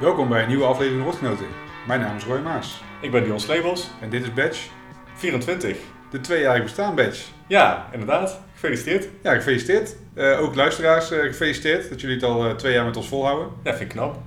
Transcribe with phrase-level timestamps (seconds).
[0.00, 1.46] Welkom bij een nieuwe aflevering Rotgenoten.
[1.86, 4.68] Mijn naam is Roy Maas Ik ben Dion Slebels, en dit is Badge,
[5.14, 5.76] 24.
[6.10, 7.24] de tweejarig bestaan Badge.
[7.46, 8.40] Ja, inderdaad.
[8.52, 9.08] Gefeliciteerd.
[9.22, 9.96] Ja, gefeliciteerd.
[10.14, 13.48] Eh, ook luisteraars, eh, gefeliciteerd dat jullie het al eh, twee jaar met ons volhouden.
[13.62, 14.18] Ja, vind ik knap.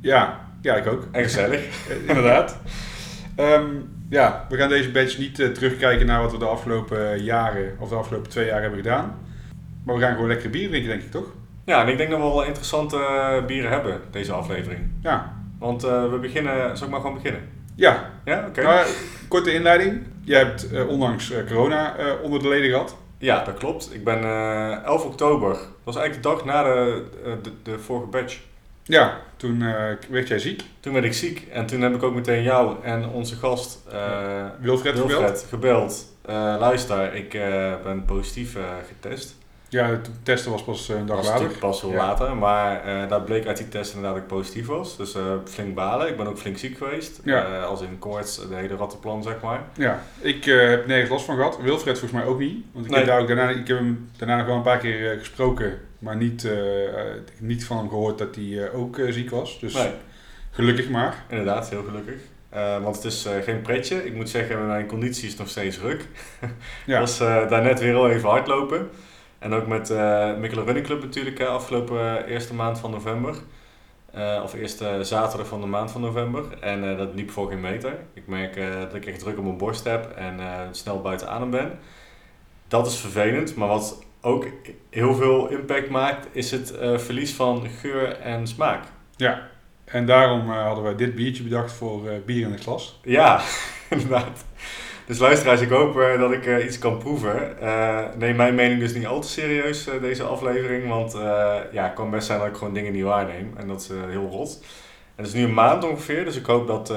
[0.00, 1.08] Ja, ja ik ook.
[1.12, 1.88] En gezellig.
[2.08, 2.60] Inderdaad.
[3.36, 3.66] Ehm,
[4.10, 7.94] ja, we gaan deze Badge niet terugkijken naar wat we de afgelopen jaren, of de
[7.94, 9.18] afgelopen twee jaar hebben gedaan.
[9.84, 11.34] Maar we gaan gewoon lekker bier drinken, denk ik toch?
[11.66, 14.80] Ja, en ik denk dat we wel interessante eh, bieren hebben, deze aflevering.
[15.02, 15.32] Ja.
[15.58, 16.76] Want eh, we beginnen...
[16.76, 17.48] Zal ik maar gewoon beginnen?
[17.74, 18.62] Ja, Ja, oké.
[18.62, 18.86] nou,
[19.28, 20.02] korte inleiding.
[20.24, 22.96] Jij hebt eh, onlangs corona onder de leden gehad.
[23.18, 23.94] Ja, dat klopt.
[23.94, 25.48] Ik ben eh 11 oktober.
[25.48, 27.04] Dat was eigenlijk de dag na de,
[27.42, 28.38] de, de vorige batch.
[28.82, 29.64] Ja, toen
[30.10, 30.62] werd jij ziek.
[30.80, 31.46] Toen werd ik ziek.
[31.52, 35.08] En toen heb ik ook meteen jou en onze gast uh, Wilfred gebeld.
[35.10, 36.06] Wilfred gebeld.
[36.24, 37.30] Eh, luister, ik
[37.82, 38.56] ben positief
[38.88, 39.36] getest.
[39.68, 41.46] Ja, het testen was pas eh, een dag was later.
[41.58, 41.88] pas Ja.
[41.96, 44.96] later, maar eh, daar bleek uit die test inderdaad dat ik positief was.
[44.96, 46.08] Dus eh, flink balen.
[46.08, 47.20] Ik ben ook flink ziek geweest.
[47.24, 47.60] Ja.
[47.62, 49.62] Als in koorts, de hele rattenplan zeg maar.
[49.76, 51.58] Ja, ik heb nergens last van gehad.
[51.62, 52.64] Wilfred volgens mij ook niet.
[52.72, 53.00] Want ik, Nee.
[53.00, 55.78] heb, daar ook daarna, ik heb hem daarna nog wel een paar keer gesproken.
[55.98, 56.48] Maar niet,
[57.38, 59.60] niet van hem gehoord dat hij ook ziek was.
[59.60, 59.90] Dus Nee,
[60.50, 61.24] gelukkig maar.
[61.28, 62.20] inderdaad, heel gelukkig.
[62.82, 64.04] Want het is geen pretje.
[64.04, 66.00] Ik moet zeggen, mijn conditie is nog steeds ruk.
[66.40, 66.48] Ik
[66.86, 68.88] Ja, was eh daarnet weer heel even hardlopen.
[69.46, 73.34] En ook met eh Mikkelen Running Club natuurlijk, afgelopen eh, eerste maand van november.
[74.12, 76.44] Eh, of eerste zaterdag van de maand van november.
[76.60, 77.98] En dat liep voor geen meter.
[78.14, 81.78] Ik merk dat ik echt druk op mijn borst heb en snel buiten adem ben.
[82.68, 84.46] Dat is vervelend, maar wat ook
[84.90, 88.84] heel veel impact maakt, is het verlies van geur en smaak.
[89.16, 89.48] ja.
[89.84, 93.00] En daarom hadden wij dit biertje bedacht voor bier in de klas.
[93.02, 93.40] Ja,
[93.90, 94.44] inderdaad.
[95.06, 97.60] Dus luisteraars, ik hoop eh, dat ik eh, iets kan proeven.
[97.60, 100.88] Eh, neem mijn mening dus niet al te serieus, deze aflevering.
[100.88, 101.12] Want
[101.72, 103.52] ja, het kan best zijn dat ik gewoon dingen niet waarneem.
[103.56, 104.58] En dat is heel rot.
[105.14, 106.24] En het is nu een maand ongeveer.
[106.24, 106.90] Dus ik hoop dat,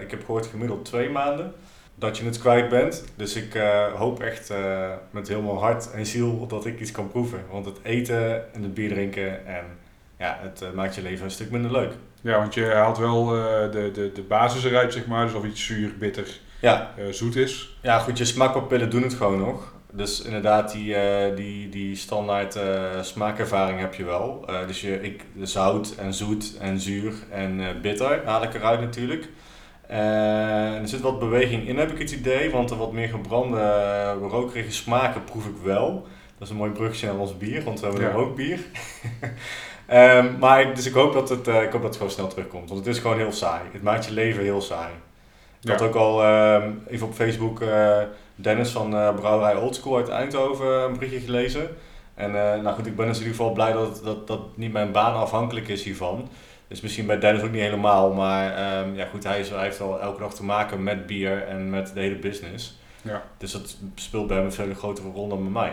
[0.00, 1.54] ik heb gehoord gemiddeld twee maanden,
[1.94, 3.04] dat je het kwijt bent.
[3.16, 3.60] Dus ik
[3.96, 7.44] hoop echt eh, met mijn hart en ziel dat ik iets kan proeven.
[7.50, 9.64] Want het eten en het bier drinken en
[10.18, 11.92] ja, het maakt je leven een stuk minder leuk.
[12.20, 15.24] Ja, want je haalt wel de, de, de basis eruit, zeg maar.
[15.24, 17.76] Dus of iets zuur, bitter, Ja, eh, zoet is.
[17.82, 19.74] Ja, goed, je smaakpapillen doen het gewoon nog.
[19.92, 24.46] Dus inderdaad, die, eh, die, die standaard eh, smaakervaring heb je wel.
[24.66, 29.28] Dus je, ik, de zout en zoet en zuur en bitter haal ik eruit natuurlijk.
[29.86, 32.50] Er zit wat beweging in, heb ik het idee.
[32.50, 36.06] Want de wat meer gebrande, rokerige smaken proef ik wel.
[36.38, 38.08] Dat is een mooi brugje naar ons bier, want we hebben Ja.
[38.10, 38.58] een rookbier.
[39.86, 42.68] Ehm, maar dus ik hoop, dat het, ik hoop dat het gewoon snel terugkomt.
[42.68, 43.62] Want het is gewoon heel saai.
[43.72, 44.92] Het maakt je leven heel saai.
[45.66, 47.98] Ik had ook al ehm, even op Facebook eh,
[48.34, 51.68] Dennis van eh, Brouwerij Oldschool uit Eindhoven een berichtje gelezen.
[52.14, 54.72] En eh, nou goed, ik ben dus in ieder geval blij dat, dat, dat niet
[54.72, 56.28] mijn baan afhankelijk is hiervan.
[56.68, 59.80] Dus misschien bij Dennis ook niet helemaal, maar ehm, ja goed, hij, is, hij heeft
[59.80, 62.78] al elke dag te maken met bier en met de hele business.
[63.02, 63.22] Ja.
[63.38, 65.72] Dus dat speelt bij hem een veel grotere rol dan bij mij.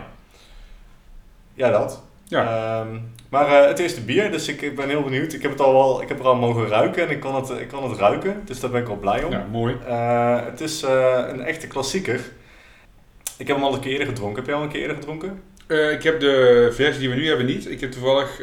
[1.54, 2.02] Ja, dat.
[2.24, 2.80] Ja.
[2.80, 2.98] Ehm,
[3.28, 5.32] maar eh, het eerste bier, dus ik, ik ben heel benieuwd.
[5.32, 7.50] Ik heb, het al wel, ik heb er al mogen ruiken en ik kan het,
[7.50, 9.32] ik kan het ruiken, dus daar ben ik wel blij om.
[9.32, 9.76] Ja, mooi.
[9.86, 12.20] Eh, het is eh, een echte klassieker.
[13.38, 14.36] Ik heb hem al een keer eerder gedronken.
[14.36, 15.42] Heb jij al een keer eerder gedronken?
[15.68, 17.70] Ik heb de versie die we nu hebben niet.
[17.70, 18.38] Ik heb toevallig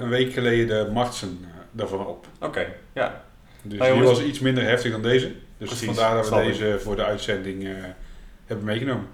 [0.00, 2.26] een week geleden de Martsen daarvan op.
[2.40, 3.22] Oké, ja.
[3.62, 5.32] Dus Nou, die was iets minder heftig dan deze.
[5.58, 7.68] Dus Precies, vandaar dat we deze voor de uitzending
[8.46, 9.06] hebben meegenomen.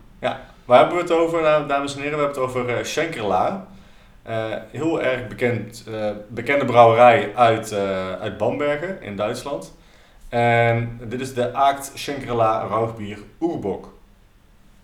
[0.64, 2.18] Waar hebben we het over, nou, dames en heren?
[2.18, 3.66] We hebben het over uh, Schenkerla.
[4.22, 9.74] Eh, heel erg bekend, eh, bekende brouwerij uit, eh, uit Bambergen in Duitsland.
[10.28, 13.92] En dit is de Aakt Schenkerla Rauchbier Oerbok.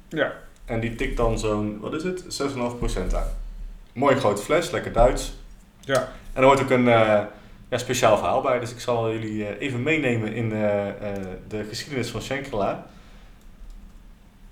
[0.08, 0.32] Ja,
[0.64, 2.24] En die tikt dan zo'n, wat is het?
[2.28, 3.26] 6,5% aan.
[3.92, 5.32] Mooi grote fles, lekker Duits.
[5.80, 6.08] Ja.
[6.32, 7.20] En er hoort ook een eh,
[7.68, 10.94] ja, speciaal verhaal bij, dus ik zal jullie eh, even meenemen in eh, eh,
[11.48, 12.86] de geschiedenis van Schenkerla.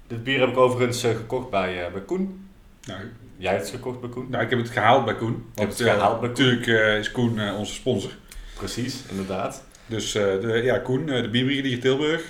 [0.09, 2.49] Dit bier heb ik overigens eh, gekocht bij, eh, bij Koen.
[2.87, 3.01] nou,
[3.37, 4.27] Jij hebt het gekocht bij Koen?
[4.31, 5.45] nou, ik heb het gehaald bij Koen.
[5.55, 6.45] Want het gehaald bij Koen.
[6.45, 8.11] natuurlijk eh, is Koen eh, onze sponsor.
[8.57, 9.65] Precies, inderdaad.
[9.87, 12.23] Dus eh, de, ja, Koen, eh, de bierbrigadier Tilburg.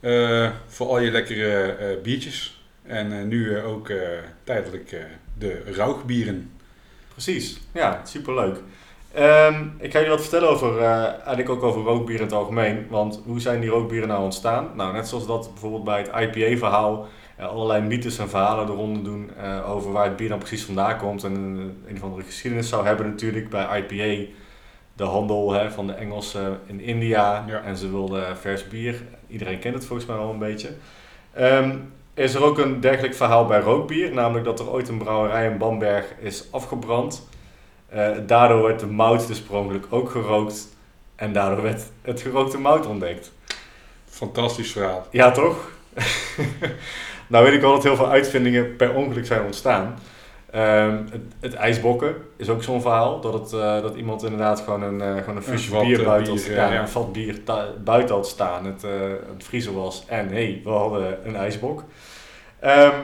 [0.00, 2.62] Eh, voor al je lekkere eh, biertjes.
[2.82, 3.96] En eh, nu eh, ook eh,
[4.44, 5.00] tijdelijk eh,
[5.38, 6.50] de rauchbieren.
[7.12, 8.56] Precies, ja, superleuk.
[9.18, 12.86] Ehm ik ga jullie wat vertellen over, eh, eigenlijk ook over rookbier in het algemeen.
[12.90, 14.70] Want hoe zijn die rookbieren nou ontstaan?
[14.74, 17.06] Nou, net zoals dat bijvoorbeeld bij het IPA-verhaal
[17.36, 20.64] eh, allerlei mythes en verhalen de ronde doen eh, over waar het bier dan precies
[20.64, 21.24] vandaan komt.
[21.24, 21.34] En
[21.86, 24.30] een of andere geschiedenis zou hebben natuurlijk bij IPA.
[24.96, 27.44] De handel hè, van de Engelsen in India.
[27.46, 27.62] Ja.
[27.62, 29.02] En ze wilden vers bier.
[29.28, 30.68] Iedereen kent het volgens mij wel een beetje.
[31.32, 31.76] Ehm,
[32.14, 34.12] is er ook een dergelijk verhaal bij rookbier.
[34.14, 37.27] Namelijk dat er ooit een brouwerij in Bamberg is afgebrand.
[37.88, 40.68] Eh, daardoor werd de mout dus per ook gerookt.
[41.16, 43.32] En daardoor werd het gerookte mout ontdekt.
[44.04, 45.06] Fantastisch verhaal.
[45.10, 45.70] Ja, toch?
[47.28, 49.98] nou weet ik wel dat heel veel uitvindingen per ongeluk zijn ontstaan.
[50.50, 53.20] Ehm, het, het ijsbokken is ook zo'n verhaal.
[53.20, 56.42] Dat, het, eh, dat iemand inderdaad gewoon een, eh, gewoon een fusje bier buiten bier,
[56.42, 57.40] had, ja, een vat bier
[57.84, 58.64] buiten had staan.
[58.64, 58.90] Het, eh,
[59.34, 60.04] het vriezen was.
[60.06, 61.84] En hey, we hadden een ijsbok.
[62.60, 62.96] Ehm,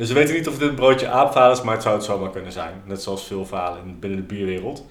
[0.00, 2.30] dus we weten niet of dit een broodje aapverhaal is, maar het zou het zomaar
[2.30, 2.82] kunnen zijn.
[2.84, 3.46] Net zoals veel
[3.84, 4.86] in- binnen de bierwereld.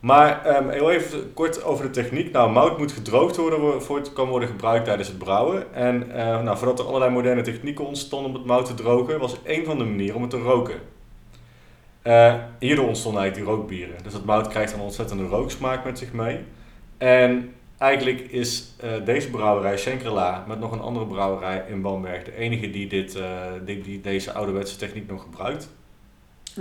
[0.00, 2.32] Maar ehm, heel even kort over de techniek.
[2.32, 5.74] Nou, mout moet gedroogd worden wo- voor het kan worden gebruikt tijdens het brouwen.
[5.74, 9.42] En eh, nou, voordat er allerlei moderne technieken ontstonden om het mout te drogen, was
[9.42, 10.80] één van de manieren om het te roken.
[12.02, 14.02] Eh, hierdoor ontstonden eigenlijk die rookbieren.
[14.02, 16.38] Dus het mout krijgt een ontzettende rooksmaak met zich mee.
[16.98, 22.34] En eigenlijk is eh, deze brouwerij, Schenkerla, met nog een andere brouwerij in Bamberg, de
[22.36, 25.68] enige die, dit, eh, die, die deze ouderwetse techniek nog gebruikt.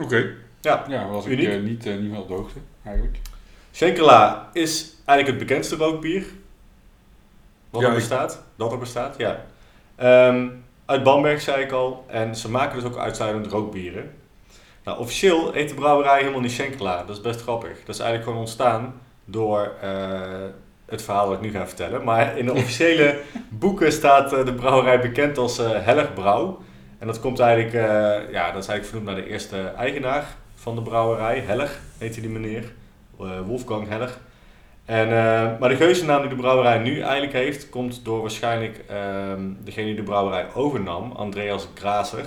[0.02, 0.36] Oké.
[0.62, 3.18] Ja, Ja, was ik eh, niet, niet meer op de hoogte, eigenlijk.
[3.72, 6.26] Schenkerla is eigenlijk het bekendste rookbier.
[7.70, 8.44] Wat Ja, er ik- bestaat.
[8.56, 9.46] Dat er bestaat, ja.
[9.96, 10.48] Ehm,
[10.86, 12.06] uit Bamberg zei ik al.
[12.08, 14.12] En ze maken dus ook uitsluitend rookbieren.
[14.84, 17.04] Nou, officieel heet de brouwerij helemaal niet Schenkerla.
[17.04, 17.70] Dat is best grappig.
[17.86, 18.94] Dat is eigenlijk gewoon ontstaan
[19.26, 19.74] door
[20.90, 22.04] het verhaal dat ik nu ga vertellen.
[22.04, 23.20] Maar in de officiële
[23.50, 26.60] boeken staat eh, de brouwerij bekend als eh Hellig Brouw.
[27.00, 30.26] En dat komt eigenlijk, eh, ja, dat is eigenlijk vernoemd naar de eerste eigenaar
[30.56, 31.40] van de brouwerij.
[31.40, 32.74] Hellig heette die meneer.
[33.20, 34.20] Eh, Wolfgang Hellig.
[34.86, 39.42] En, eh, maar de geuzennaam die de brouwerij nu eigenlijk heeft, komt door waarschijnlijk ehm,
[39.64, 42.26] degene die de brouwerij overnam, Andreas Graser.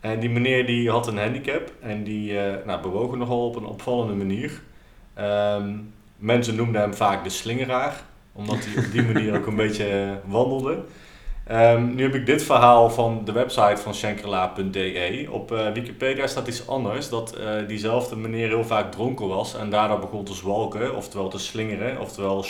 [0.00, 3.66] En die meneer die had een handicap en die eh nou, bewoog nogal op een
[3.66, 4.60] opvallende manier.
[5.14, 5.72] Ehm,
[6.24, 10.30] mensen noemden hem vaak de slingeraar, omdat hij op die manier ook een beetje eh,
[10.32, 10.78] wandelde.
[11.46, 15.26] Ehm, nu heb ik dit verhaal van de website van schenkerla.de.
[15.30, 19.70] Op eh, Wikipedia staat iets anders, dat eh, diezelfde meneer heel vaak dronken was en
[19.70, 22.44] daardoor begon te zwalken, oftewel te slingeren, oftewel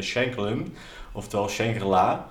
[0.00, 0.74] schenkelen,
[1.12, 2.28] oftewel Schenkerla.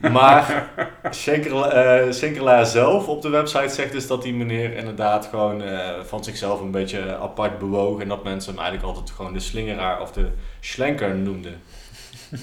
[0.00, 0.70] Maar
[1.10, 6.24] Schenkerla, eh, zelf op de website zegt dus dat die meneer inderdaad gewoon eh, van
[6.24, 10.12] zichzelf een beetje apart bewoog en dat mensen hem eigenlijk altijd gewoon de slingeraar of
[10.12, 10.28] de
[10.60, 11.60] schlenker noemden.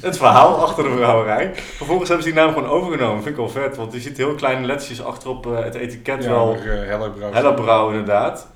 [0.01, 1.51] Het verhaal achter de brouwerij.
[1.55, 3.23] Vervolgens hebben ze die naam gewoon overgenomen.
[3.23, 6.29] Vind ik wel vet, want je ziet heel kleine lettertjes achterop eh, het etiket Ja,
[6.29, 6.45] wel.
[6.53, 7.31] maar, eh, Helle Brouw.
[7.33, 8.47] Hella Brouw inderdaad.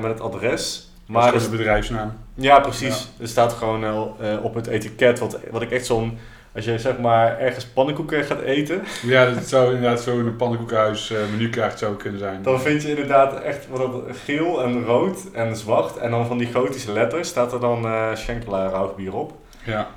[0.00, 0.92] Met het adres.
[1.06, 2.12] Maar dat is de bedrijfsnaam.
[2.34, 3.08] ja, precies.
[3.20, 4.12] Er staat gewoon
[4.42, 6.18] op het etiket, wat, wat ik echt zo'n...
[6.54, 10.36] Als je zeg maar ergens pannenkoeken gaat eten, Ja, dat zou inderdaad zo in een
[10.36, 12.42] pannenkoekhuis eh menukaart zou kunnen zijn.
[12.42, 13.90] dan vind je inderdaad echt wat
[14.24, 15.96] geel en rood en zwart.
[15.96, 19.32] En dan van die gotische letters staat er dan eh Schenkela rauwbier op.
[19.64, 19.88] Ja.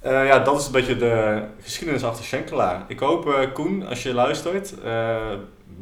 [0.00, 2.84] Eh, ja, dat is een beetje de geschiedenis achter Schenkela.
[2.88, 4.74] Ik hoop, eh, Koen, als je luistert,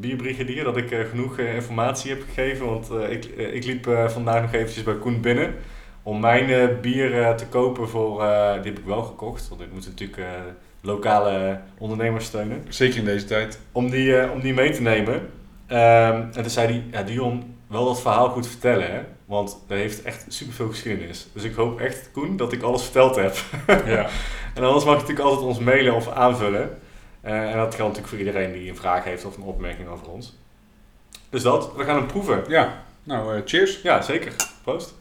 [0.01, 2.67] bierbrigadier, dat ik genoeg informatie heb gegeven.
[2.67, 5.55] Want ik, ik liep vandaag nog eventjes bij Koen binnen
[6.03, 8.23] om mijn eh, bier te kopen voor...
[8.23, 10.27] eh, die heb ik wel gekocht, want ik moet natuurlijk eh,
[10.81, 12.65] lokale ondernemers steunen.
[12.69, 13.59] Zeker in deze tijd.
[13.73, 15.31] Om die, om die mee te nemen.
[15.67, 19.01] Ehm, en toen zei hij, ja Dion, wel dat verhaal goed vertellen hè.
[19.25, 21.29] Want dat heeft echt superveel geschiedenis.
[21.33, 23.37] Dus ik hoop echt, Koen, dat ik alles verteld heb.
[23.87, 24.07] Ja.
[24.55, 26.79] En anders mag je natuurlijk altijd ons mailen of aanvullen.
[27.21, 30.37] En dat geldt natuurlijk voor iedereen die een vraag heeft of een opmerking over ons.
[31.31, 32.45] Dus dat, we gaan hem proeven.
[32.49, 32.83] ja.
[33.05, 33.83] Nou, cheers.
[33.83, 34.33] Ja, zeker.
[34.63, 34.95] Proost.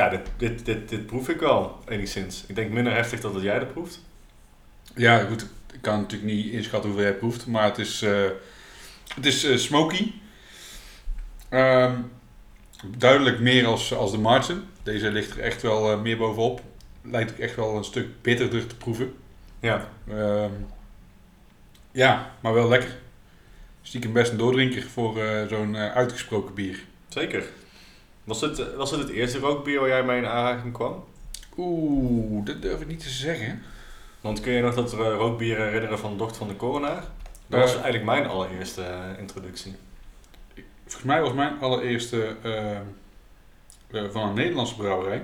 [0.00, 2.44] Ja, dit, dit, dit, dit proef ik wel, enigszins.
[2.46, 4.00] Ik denk minder heftig dan dat jij dat proeft.
[4.94, 5.46] Ja, goed.
[5.72, 8.24] Ik kan natuurlijk niet inschatten hoeveel jij proeft, maar het is, eh,
[9.14, 10.12] het is eh, smoky.
[11.48, 12.00] Ehm,
[12.98, 14.62] duidelijk meer als, als de Martin.
[14.82, 16.60] Deze ligt er echt wel eh, meer bovenop.
[17.02, 19.14] Lijkt ook echt wel een stuk bitterder te proeven.
[19.60, 19.88] Ja.
[20.08, 20.52] Ehm,
[21.92, 22.96] ja, maar wel lekker.
[23.82, 26.84] Stiekem best een doordrinker voor zo'n uitgesproken bier.
[27.08, 27.44] Zeker.
[28.24, 31.04] Was het, eh, was het het eerste rookbier waar jij mee in aanraking kwam?
[31.56, 33.62] Oeh, dat durf ik niet te zeggen.
[34.20, 37.04] Want kun je nog dat eh, rookbier herinneren van Docht van de Coronaar?
[37.46, 37.74] Dat was Eh.
[37.74, 38.84] eigenlijk mijn allereerste
[39.18, 39.76] introductie.
[40.82, 42.36] Volgens mij was mijn allereerste
[44.12, 45.22] van een Nederlandse brouwerij.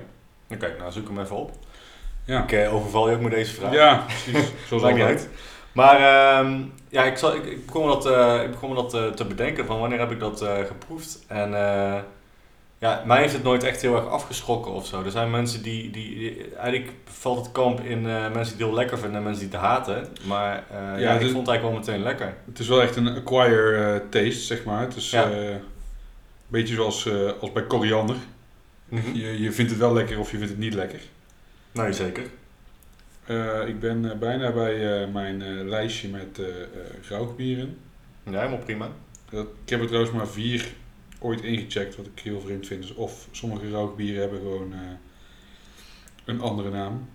[0.49, 1.51] Oké, nou zoek hem even op.
[2.25, 3.73] Ja, Ik overval je ook met deze vraag.
[3.73, 4.51] ja precies.
[4.67, 5.29] Zoals altijd.
[5.71, 8.05] Maar ehm, ja, ik, zal, ik, ik begon me dat,
[8.43, 11.23] ik begon me dat te bedenken van wanneer heb ik dat geproefd.
[11.27, 11.51] En
[12.79, 15.03] ja, mij heeft het nooit echt heel erg afgeschrokken of zo.
[15.03, 18.57] Er zijn mensen die, die, die- eigenlijk valt het kamp in eh, mensen die het
[18.57, 20.07] heel lekker vinden en mensen die het haten.
[20.27, 22.33] Maar eh, ja, Ja, ik dus- vond het eigenlijk wel meteen lekker.
[22.45, 24.81] Het is wel echt een acquire eh, taste, zeg maar.
[24.81, 25.31] Het is Ja.
[25.31, 25.61] een
[26.47, 28.15] beetje zoals als bij koriander.
[29.13, 30.99] Je, je vindt het wel lekker of je vindt het niet lekker.
[31.71, 32.23] Nee, zeker.
[33.67, 36.41] Ik ben bijna bij mijn lijstje met
[37.09, 37.77] rauwbieren.
[38.23, 38.89] Ja, helemaal prima.
[39.29, 40.67] Dat, ik heb er trouwens maar vier
[41.19, 42.83] ooit ingecheckt, wat ik heel vreemd vind.
[42.83, 44.79] is of sommige rookbieren hebben gewoon eh,
[46.25, 47.09] een andere naam.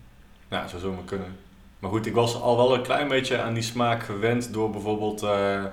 [0.50, 1.36] Ja, zou zomaar kunnen.
[1.78, 5.22] Maar goed, ik was al wel een klein beetje aan die smaak gewend door bijvoorbeeld
[5.22, 5.64] eh,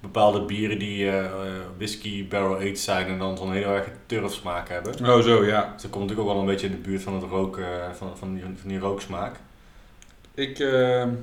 [0.00, 1.30] bepaalde bieren die eh,
[1.76, 5.08] whisky barrel aged zijn en dan zo'n heel erg turfsmaak hebben.
[5.08, 5.72] Oh, zo ja.
[5.72, 8.18] Dus dat komt natuurlijk ook wel een beetje in de buurt van het roken, van,
[8.18, 9.36] van, die, van die rooksmaak.
[10.34, 10.58] Ik,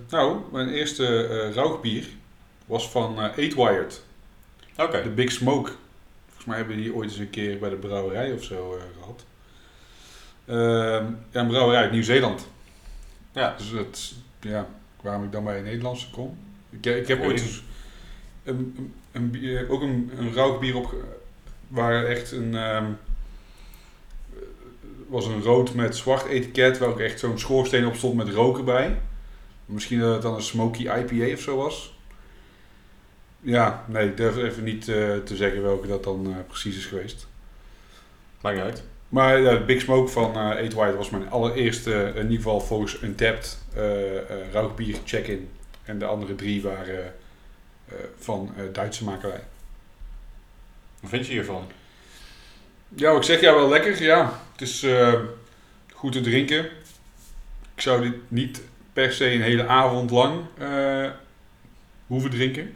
[0.10, 2.08] nou, mijn eerste rookbier
[2.66, 4.04] was van eh Eight Wired.
[4.78, 5.04] Oké.
[5.04, 5.72] De Big Smoke.
[6.42, 9.26] Volgens mij hebben die ooit eens een keer bij de brouwerij of zo eh, gehad.
[10.46, 12.48] Ehm, ja, een brouwerij uit Nieuw-Zeeland.
[13.32, 13.56] Ja.
[13.58, 14.68] Dus het, ja,
[15.02, 16.38] waarom ik dan bij een Nederlandse kom.
[16.70, 17.64] Ik, ik heb ooit eens
[18.44, 20.96] een, een, ook een, een rookbier op,
[21.68, 22.92] waar echt een, ehm,
[25.08, 28.58] was een rood met zwart etiket, waar ook echt zo'n schoorsteen op stond met rook
[28.58, 28.98] erbij.
[29.66, 32.00] Misschien dat het dan een smoky IPA of zo was.
[33.42, 36.86] Ja, nee, ik durf even niet eh, te zeggen welke dat dan eh, precies is
[36.86, 37.28] geweest.
[38.42, 38.84] Maakt niet uit.
[39.10, 43.02] Maar ja, Big Smoke van eh Eight White was mijn allereerste, in ieder geval volgens
[43.02, 45.50] Untapped, eh rookbier check-in.
[45.84, 47.14] En de andere drie waren
[48.20, 49.44] van Duitse makelij.
[51.00, 51.68] Wat vind je hiervan?
[52.88, 54.04] Ja, ik zeg, ja, wel lekker.
[54.04, 54.86] Ja, het is
[55.94, 56.66] goed te drinken.
[57.76, 58.62] Ik zou dit niet
[58.94, 60.42] per se een hele avond lang
[62.08, 62.76] hoeven drinken.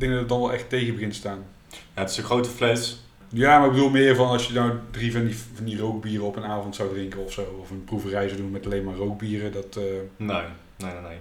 [0.00, 1.44] Denk dat het dan wel echt tegen begint te staan.
[1.68, 3.02] Ja, het is een grote fles.
[3.28, 6.26] Ja, maar ik bedoel meer van als je nou drie van die, van die rookbieren
[6.26, 7.58] op een avond zou drinken of zo.
[7.60, 9.52] Of een proeverij zou doen met alleen maar rookbieren.
[9.52, 9.82] Dat, eh,
[10.16, 10.36] Nee,
[10.76, 11.16] nee, nee, nee.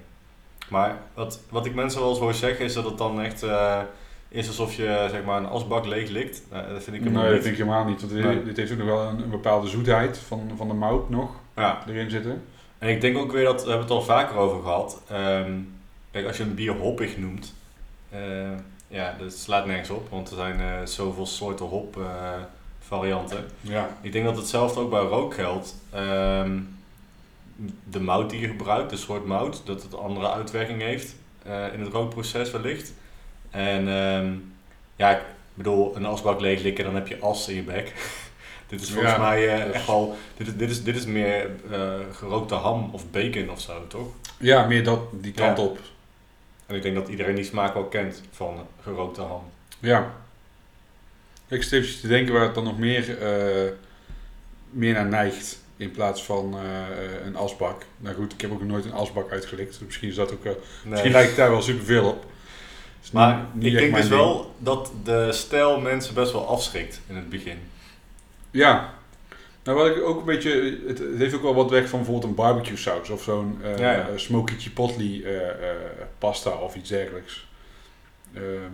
[0.69, 3.79] Maar wat, wat ik mensen wel eens hoor zeggen is dat het dan echt eh,
[4.29, 6.41] is alsof je zeg maar een asbak leeg likt.
[6.51, 7.41] Nou, dat vind ik nee, helemaal dat niet.
[7.43, 7.99] vind ik helemaal niet.
[8.01, 8.43] Want dit, Nee.
[8.43, 11.83] dit heeft ook nog wel een, een bepaalde zoetheid van, van de mout nog Ja,
[11.87, 12.43] erin zitten.
[12.77, 15.01] en ik denk ook weer dat, we hebben het al vaker over gehad.
[15.09, 15.51] Ehm,
[16.11, 17.53] kijk, als je een bier hoppig noemt,
[18.09, 18.19] eh,
[18.87, 22.33] ja, dat slaat nergens op, want er zijn eh, zoveel soorten hop eh,
[22.79, 23.45] varianten.
[23.61, 23.89] Ja.
[24.01, 25.75] Ik denk dat hetzelfde ook bij rook geldt.
[25.89, 26.59] Ehm,
[27.89, 31.15] de mout die je gebruikt, de soort mout, dat het andere uitwerking heeft
[31.73, 32.93] in het rookproces wellicht.
[33.49, 34.31] En ehm,
[34.95, 35.21] ja, ik
[35.53, 37.93] bedoel, een asbak leeglikken, dan heb je as in je bek.
[38.69, 41.49] dit is volgens Ja, mij echt wel, dit is, dit is, dit is meer
[42.11, 44.07] gerookte ham of bacon of zo, toch?
[44.37, 45.63] ja, meer dat, die kant Ja.
[45.63, 45.79] op.
[46.69, 49.43] En ik denk dat iedereen die smaak wel kent van gerookte ham.
[49.79, 50.13] Ja.
[51.47, 53.71] Ik zit even te denken waar het dan nog meer, eh,
[54.69, 55.59] meer naar neigt.
[55.77, 57.81] In plaats van eh, een asbak.
[57.97, 59.69] Nou goed, ik heb ook nog nooit een asbak uitgelikt.
[59.69, 60.59] Dus misschien is dat ook wel.
[60.85, 62.25] Misschien lijkt het daar wel superveel op.
[63.03, 64.15] Is Maar niet- niet ik denk dus ding.
[64.15, 67.57] wel dat de stijl mensen best wel afschrikt in het begin.
[68.51, 68.93] Ja.
[69.63, 70.79] Nou, wat ik ook een beetje.
[70.87, 73.77] Het, het heeft ook wel wat weg van bijvoorbeeld een barbecue saus of zo'n eh
[73.77, 74.07] Ja, ja.
[74.15, 75.23] smoky chipotle
[76.19, 77.47] pasta of iets dergelijks.
[78.33, 78.73] Ehm,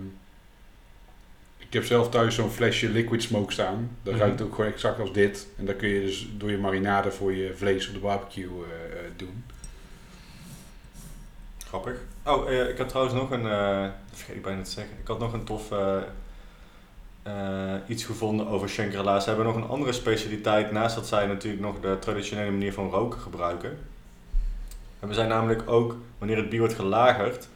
[1.58, 3.96] ik heb zelf thuis zo'n flesje liquid smoke staan.
[4.02, 4.22] Dat Mhm.
[4.22, 5.46] ruikt ook gewoon exact als dit.
[5.58, 8.98] En dat kun je dus door je marinade voor je vlees op de barbecue eh,
[8.98, 9.44] eh, doen.
[11.66, 11.96] Grappig.
[12.24, 15.18] Oh, eh, ik had trouwens nog een, dat vergeet ik bijna te zeggen, ik had
[15.18, 15.70] nog een tof
[17.86, 19.20] iets gevonden over Shangri-La.
[19.20, 22.90] Ze hebben nog een andere specialiteit, naast dat zij natuurlijk nog de traditionele manier van
[22.90, 23.78] roken gebruiken.
[24.98, 27.48] Hebben zij namelijk ook, wanneer het bier wordt gelagerd,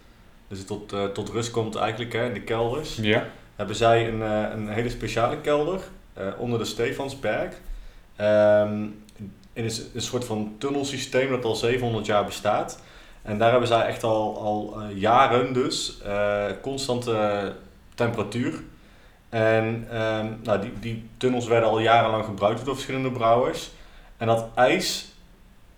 [0.49, 3.27] dus het tot, eh, tot rust komt eigenlijk hè, in de kelders, Ja.
[3.57, 5.81] hebben zij een, eh, een hele speciale kelder
[6.13, 7.55] eh, onder de Stefansberg.
[8.17, 8.87] Ehm
[9.53, 12.83] in een, een soort van tunnelsysteem dat al 700 jaar bestaat.
[13.23, 15.99] En daar hebben zij echt al, al jaren dus
[16.63, 17.53] constante
[17.95, 18.61] temperatuur.
[19.29, 23.71] En ehm, nou, die, die tunnels werden al jarenlang gebruikt door verschillende brouwers.
[24.17, 25.10] En dat ijs,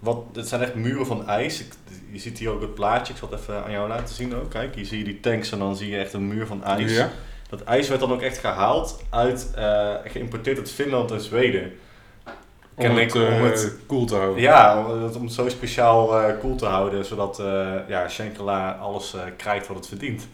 [0.03, 1.61] wat, het zijn echt muren van ijs.
[1.61, 1.73] Ik-
[2.13, 4.51] je ziet hier ook het plaatje, ik zal het even aan jou laten zien ook.
[4.51, 6.95] Kijk, hier zie je die tanks en dan zie je echt een muur van ijs.
[6.97, 7.11] Ja.
[7.49, 11.73] Dat ijs werd dan ook echt gehaald uit, eh, geïmporteerd uit Finland en Zweden.
[12.75, 14.43] Om het, eh, om het- cool te houden.
[14.43, 18.07] Ja, om het, om het zo speciaal eh cool te houden, zodat eh ja,
[18.81, 20.27] alles eh, krijgt wat het verdient.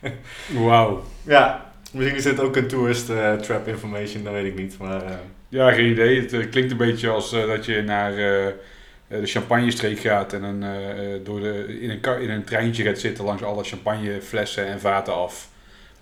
[0.66, 1.02] Wauw.
[1.22, 4.78] Ja, misschien is dit ook een tourist eh, trap information, dat weet ik niet.
[4.78, 5.10] Maar eh,
[5.48, 6.20] Ja, geen idee.
[6.20, 8.52] Het eh, klinkt een beetje als eh, dat je naar eh, eh,
[9.20, 12.98] de champagnestreek gaat en dan eh, eh, door de, in, een in een treintje gaat
[12.98, 15.48] zitten langs alle champagneflessen en vaten af.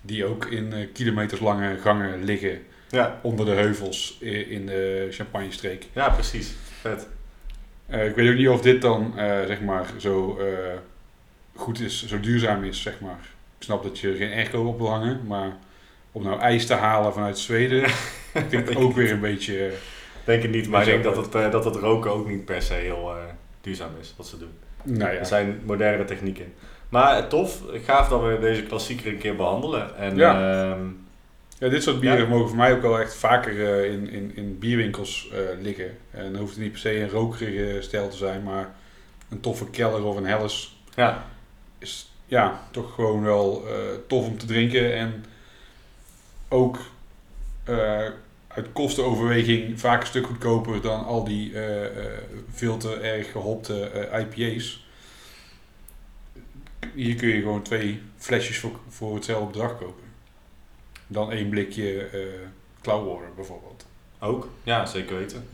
[0.01, 4.17] Die ook in eh, kilometerslange gangen liggen ja, onder de heuvels
[4.47, 5.87] in de champagnestreek.
[5.93, 6.53] ja, precies.
[6.81, 7.07] Vet.
[7.93, 10.77] Eh, ik weet ook niet of dit dan eh, zeg maar zo eh,
[11.55, 13.19] goed is, zo duurzaam is, zeg maar.
[13.57, 15.51] Ik snap dat je er geen airco op wil hangen, maar
[16.11, 17.83] om nou ijs te halen vanuit Zweden,
[18.49, 19.71] klinkt ook weer een beetje...
[20.23, 22.61] Denk het niet, maar ik denk dat het, eh, dat het roken ook niet per
[22.61, 23.23] se heel eh,
[23.61, 24.51] duurzaam is, wat ze doen.
[24.83, 25.19] nou ja.
[25.19, 26.53] Er zijn moderne technieken.
[26.89, 29.95] Maar eh, tof, gaaf dat we deze klassieker een keer behandelen.
[29.97, 30.61] En Ja.
[30.71, 30.81] ehm,
[31.57, 32.27] Ja, dit soort bieren Ja.
[32.27, 35.29] mogen voor mij ook wel echt vaker in, in, in bierwinkels
[35.61, 35.97] liggen.
[36.11, 38.71] En dan hoeft het niet per se een rokerige stijl te zijn, maar
[39.29, 41.25] een toffe Keller of een Helles Ja,
[41.79, 43.65] is ja, toch gewoon wel
[44.07, 44.93] tof om te drinken.
[44.95, 45.25] En
[46.49, 46.77] ook
[48.55, 52.17] uit kostenoverweging vaak een stuk goedkoper dan al die eh,
[52.51, 54.85] veel te erg gehopte eh, IPA's.
[56.93, 60.03] Hier kun je gewoon twee flesjes voor, voor hetzelfde bedrag kopen.
[61.07, 62.19] Dan één blikje eh
[62.81, 63.85] Cloudwater bijvoorbeeld.
[64.19, 64.49] ook.
[64.63, 65.47] Ja, zeker weten.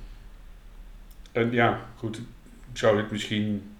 [1.31, 2.17] En ja, goed.
[2.71, 3.77] Ik zou dit misschien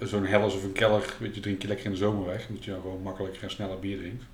[0.00, 2.48] zo'n Helles of een Keller, weet je, drink je lekker in de zomer weg.
[2.48, 4.24] Omdat je dan gewoon makkelijker en sneller bier drinkt.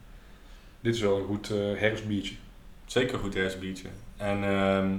[0.81, 1.49] Dit is wel een goed
[1.79, 2.35] herfstbiertje.
[2.91, 3.89] Zeker goed herfstbiertje.
[4.17, 4.97] En ehm,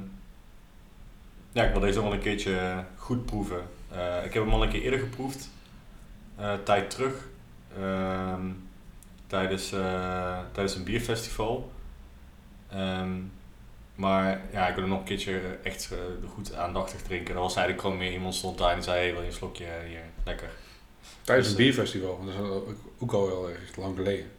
[1.52, 3.62] ja, ik wil deze wel een keertje goed proeven.
[3.92, 5.50] Eh, ik heb hem al een keer eerder geproefd.
[6.36, 7.28] eh, tijd terug.
[7.78, 8.42] Ehm,
[9.28, 11.72] tijdens, eh, tijdens een bierfestival.
[12.70, 13.12] Ehm,
[13.96, 15.90] maar ja, ik wil hem nog een keertje echt
[16.34, 17.34] goed aandachtig drinken.
[17.34, 19.66] Dat was eigenlijk gewoon meer iemand stond daar en zei, hey, wil je een slokje
[19.88, 20.04] hier?
[20.24, 20.50] Lekker.
[21.22, 22.20] Tijdens Dus, een bierfestival.
[22.26, 22.40] Dat is
[23.00, 24.32] ook al wel echt lang geleden.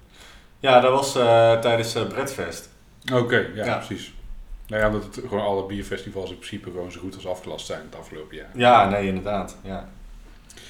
[0.61, 1.13] Ja, dat was
[1.63, 2.72] tijdens Bredfest.
[3.13, 3.77] Oké, ja, Ja.
[3.77, 4.15] precies.
[4.67, 7.81] Nou ja, dat het gewoon alle bierfestivals in principe gewoon zo goed als afgelast zijn
[7.91, 8.49] het afgelopen jaar.
[8.55, 9.57] Ja, nee, inderdaad.
[9.63, 9.89] Ja.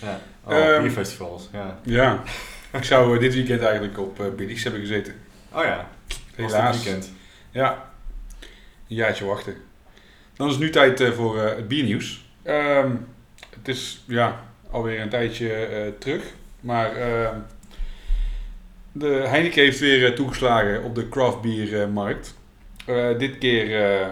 [0.02, 0.20] Ja.
[0.44, 1.78] Oh, Ehm, bierfestivals, ja.
[1.82, 2.22] Ja,
[2.72, 5.14] ik zou eh, dit weekend eigenlijk op uh, Billy's hebben gezeten.
[5.52, 5.88] Oh ja,
[6.34, 6.82] Helaas.
[6.82, 7.12] weekend.
[7.50, 7.90] Ja,
[8.88, 9.56] een jaartje wachten.
[10.36, 12.24] Dan is het nu tijd eh, voor het biernieuws.
[12.42, 12.90] Ehm,
[13.56, 16.24] het is ja, alweer een tijdje terug,
[16.60, 17.36] maar ehm,
[18.92, 22.34] de Heineken heeft weer eh, toegeslagen op de craft biermarkt.
[22.86, 24.08] Eh, dit keer eh,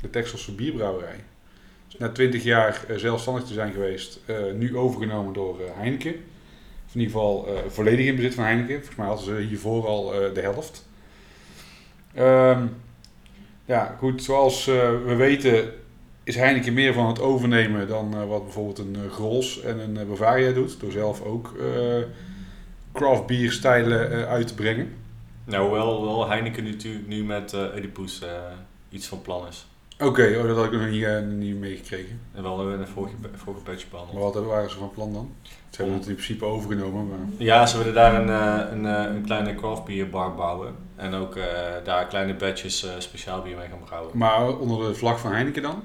[0.00, 1.16] de Texelse bierbrouwerij.
[1.86, 6.14] Dus na 20 jaar eh, zelfstandig te zijn geweest, eh, nu overgenomen door eh, Heineken.
[6.86, 8.74] Of in ieder geval eh, volledig in bezit van Heineken.
[8.74, 10.88] Volgens mij hadden ze hiervoor al eh, de helft.
[12.14, 12.66] Ehm,
[13.64, 15.72] ja, goed, zoals eh, we weten
[16.24, 19.96] is Heineken meer van het overnemen dan eh, wat bijvoorbeeld een eh, Grols en een
[19.96, 20.80] eh, Bavaria doet.
[20.80, 22.02] Door zelf ook eh
[22.92, 24.94] craft bier stijlen eh, uit te brengen.
[25.44, 28.28] Nou, hoewel, hoewel Heineken natuurlijk nu met Oedipus eh,
[28.90, 29.66] iets van plan is.
[29.98, 32.20] Oké, oh, dat had ik nog niet, niet meegekregen.
[32.34, 34.34] En wel in een vorige, vorige patch Maar behandeld.
[34.34, 35.32] wat waren ze van plan dan?
[35.70, 37.18] Ze hebben het in principe overgenomen, maar...
[37.36, 38.28] Ja, ze willen daar een,
[38.72, 40.74] een, een kleine craft beer bar bouwen.
[40.96, 41.38] En ook
[41.84, 44.18] daar kleine batches eh, speciaal bier mee gaan brouwen.
[44.18, 45.82] Maar onder de vlag van Heineken dan?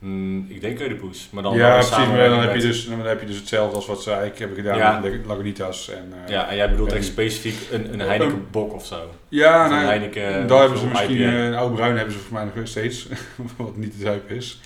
[0.00, 1.90] Mm, ik denk Oedipus, maar dan ja, precies.
[1.96, 4.56] Maar dan heb, je dus, dan heb je dus hetzelfde als wat ze eigenlijk hebben
[4.56, 4.98] gedaan Ja.
[4.98, 5.90] met de Lagunitas.
[5.90, 9.10] En, eh, Ja, en jij bedoelt en- echt specifiek een, een Heineken bok of zo.
[9.28, 11.24] ja Of een nou, Heineken daar hebben ze misschien IPA.
[11.32, 13.06] eh, een oude bruin hebben ze volgens mij nog steeds,
[13.56, 14.60] wat niet te zuipen is.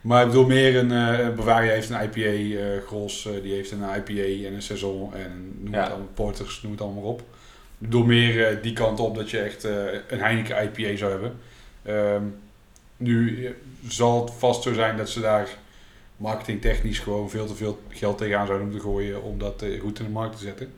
[0.00, 2.20] Maar ik bedoel meer een eh, Bavaria heeft een IPA,
[2.60, 5.80] eh Gros die heeft een IPA en een saison en noem Ja.
[5.80, 7.20] het allemaal porters, noem het allemaal op.
[7.20, 9.64] Ik bedoel meer die kant op dat je echt
[10.08, 11.32] een Heineken IPA zou hebben.
[11.82, 12.22] Ehm,
[12.96, 13.52] nu eh,
[13.88, 15.48] zal het vast zo zijn dat ze daar
[16.16, 20.04] marketingtechnisch gewoon veel te veel geld tegenaan zouden moeten gooien om dat eh, goed in
[20.04, 20.72] de markt te zetten.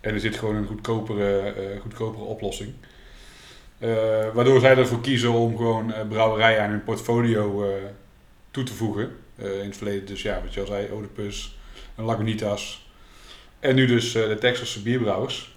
[0.00, 2.72] En er zit gewoon een goedkopere, eh, goedkopere oplossing.
[3.78, 3.88] Eh,
[4.32, 7.84] waardoor zij ervoor kiezen om gewoon eh, brouwerijen aan hun portfolio eh,
[8.50, 9.16] toe te voegen.
[9.36, 11.58] Eh, in het verleden dus ja, wat je al zei, Oedipus,
[11.96, 12.90] een Lagunitas.
[13.60, 15.56] En nu dus eh, de Texelse bierbrouwers.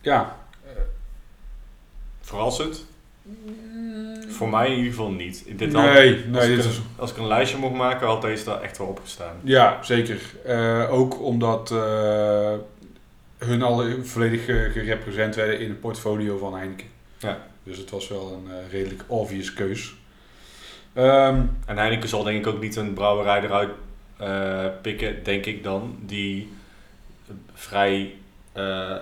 [0.00, 0.38] Ja.
[2.20, 2.86] Verrassend?
[4.28, 5.44] Voor mij in ieder geval niet.
[5.56, 8.06] Dit nee, had- nee, als, ik dit een, is, als ik een lijstje mocht maken,
[8.06, 9.36] had deze daar echt wel opgestaan.
[9.42, 10.20] ja, zeker.
[10.44, 12.52] Eh, ook omdat eh,
[13.38, 16.86] hun al volledig ge- gerepresenteerd werden in het portfolio van Heineken.
[17.18, 17.38] Ja.
[17.62, 19.94] Dus het was wel een eh, redelijk obvious keus.
[20.92, 23.70] Ehm, En Heineken zal denk ik ook niet een brouwerij eruit
[24.16, 26.52] eh, pikken, denk ik dan, die
[27.54, 28.14] vrij,
[28.52, 28.96] eh, eh,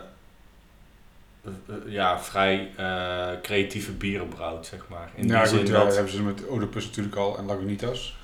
[1.87, 5.11] ja, vrij eh, creatieve bieren brouwt, zeg maar.
[5.15, 8.17] In ja, die goed, zin ja, dat, hebben ze met Oedipus natuurlijk al en Lagunitas.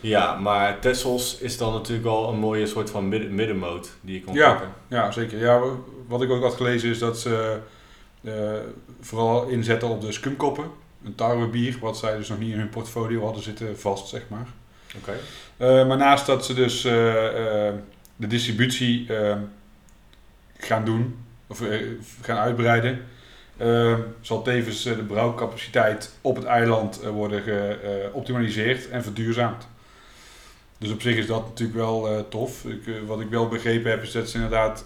[0.00, 4.20] ja, maar Tessels is dan natuurlijk al een mooie soort van midden, middenmoot die je
[4.20, 4.50] kan Ja.
[4.50, 4.68] pakken.
[4.88, 5.38] Ja, zeker.
[5.38, 5.60] Ja,
[6.06, 7.58] wat ik ook had gelezen is dat ze
[8.24, 8.32] eh,
[9.00, 10.64] vooral inzetten op de skumkoppen.
[11.04, 14.46] Een tarwebier, wat zij dus nog niet in hun portfolio hadden zitten vast, zeg maar.
[14.96, 15.12] Oké.
[15.56, 17.74] Eh, maar naast dat ze dus eh, eh,
[18.16, 19.36] de distributie eh,
[20.58, 21.16] gaan doen,
[21.48, 21.86] of eh,
[22.20, 23.04] gaan uitbreiden,
[23.56, 29.68] eh, zal tevens eh, de brouwcapaciteit op het eiland eh, worden geoptimaliseerd en verduurzaamd.
[30.78, 32.64] Dus op zich is dat natuurlijk wel tof.
[32.64, 34.84] Ik, wat ik wel begrepen heb is dat ze inderdaad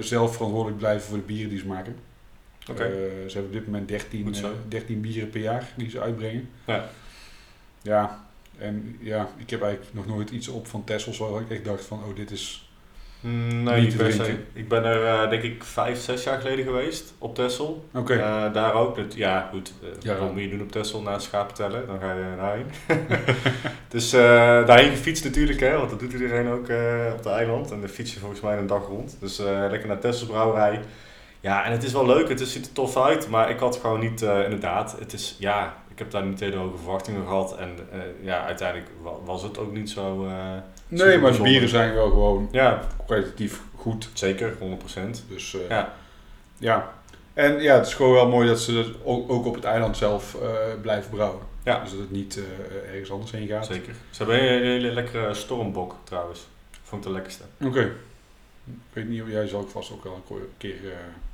[0.00, 1.96] zelf verantwoordelijk blijven voor de bieren die ze maken.
[2.70, 2.84] Oké.
[3.26, 4.46] Ze hebben op dit moment 13, Goed zo.
[4.46, 6.48] eh, 13 bieren per jaar die ze uitbrengen.
[6.64, 6.88] Ja.
[7.82, 8.24] Ja,
[8.58, 11.84] en ja, ik heb eigenlijk nog nooit iets op van Tessels waar ik echt dacht
[11.84, 12.65] van, oh, dit is
[13.30, 14.36] Nee, Niet per se.
[14.52, 17.84] Ik ben er eh, denk ik vijf, zes jaar geleden geweest op Texel.
[17.94, 18.14] Oké.
[18.14, 18.96] Eh, daar ook.
[18.96, 19.72] Dat, ja, goed.
[19.82, 20.16] eh Ja.
[20.18, 21.86] Wat moet je doen op Texel na schapen tellen?
[21.86, 22.66] Dan ga je daarheen.
[23.88, 24.20] dus eh,
[24.66, 27.70] daarheen gefietst natuurlijk, hè, want dat doet iedereen ook eh, op het eiland.
[27.70, 29.16] En dan fiets je volgens mij een dag rond.
[29.20, 30.80] Dus eh, lekker naar Texel brouwerij.
[31.40, 32.28] Ja, en het is wel leuk.
[32.28, 33.28] Het is, ziet er tof uit.
[33.28, 36.56] Maar ik had gewoon niet, eh, inderdaad, het is, ja, ik heb daar niet hele
[36.56, 37.56] hoge verwachtingen gehad.
[37.56, 40.26] En eh, ja, uiteindelijk wa- was het ook niet zo...
[40.88, 41.50] nee, maar de bijzonder.
[41.50, 44.08] bieren zijn wel gewoon ja, kwalitatief goed.
[44.12, 45.28] zeker, 100%.
[45.28, 45.92] Dus eh, Ja.
[46.58, 46.92] ja.
[47.34, 49.96] En ja, het is gewoon wel mooi dat ze dat ook, ook op het eiland
[49.96, 50.48] zelf eh,
[50.82, 51.40] blijven brouwen.
[51.64, 51.80] Ja.
[51.80, 53.66] Dus dat het niet eh, ergens anders heen gaat.
[53.66, 53.94] Zeker.
[54.10, 56.46] Ze hebben een hele lekkere stormbok trouwens.
[56.82, 57.42] Vond ik de lekkerste.
[57.64, 57.80] Oké.
[58.64, 60.74] Ik weet niet of jij zal ik vast ook wel een keer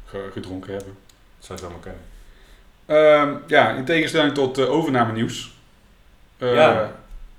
[0.05, 0.97] ge- gedronken hebben.
[1.39, 2.03] Dat zou je zo maar kennen.
[2.87, 5.55] Ehm, ja, in tegenstelling tot uh, overname nieuws.
[6.39, 6.93] Uh, Ja.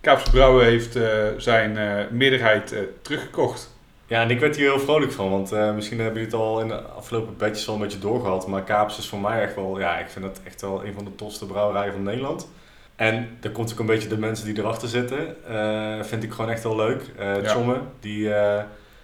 [0.04, 3.72] Kaapse Brouwen heeft eh, zijn eh, meerderheid eh, teruggekocht.
[4.08, 6.68] Ja, en ik werd hier heel vrolijk van, want misschien hebben jullie het al in
[6.68, 8.48] de afgelopen bedjes al een beetje doorgehad.
[8.48, 11.06] Maar Kaaps is voor mij echt wel, ja, ik vind het echt wel een van
[11.06, 12.50] de tofste brouwerijen van Nederland.
[12.96, 16.50] En daar komt ook een beetje de mensen die erachter zitten, eh, vind ik gewoon
[16.50, 17.02] echt heel leuk.
[17.18, 17.42] Ja.
[17.42, 18.64] Tjomme, die eh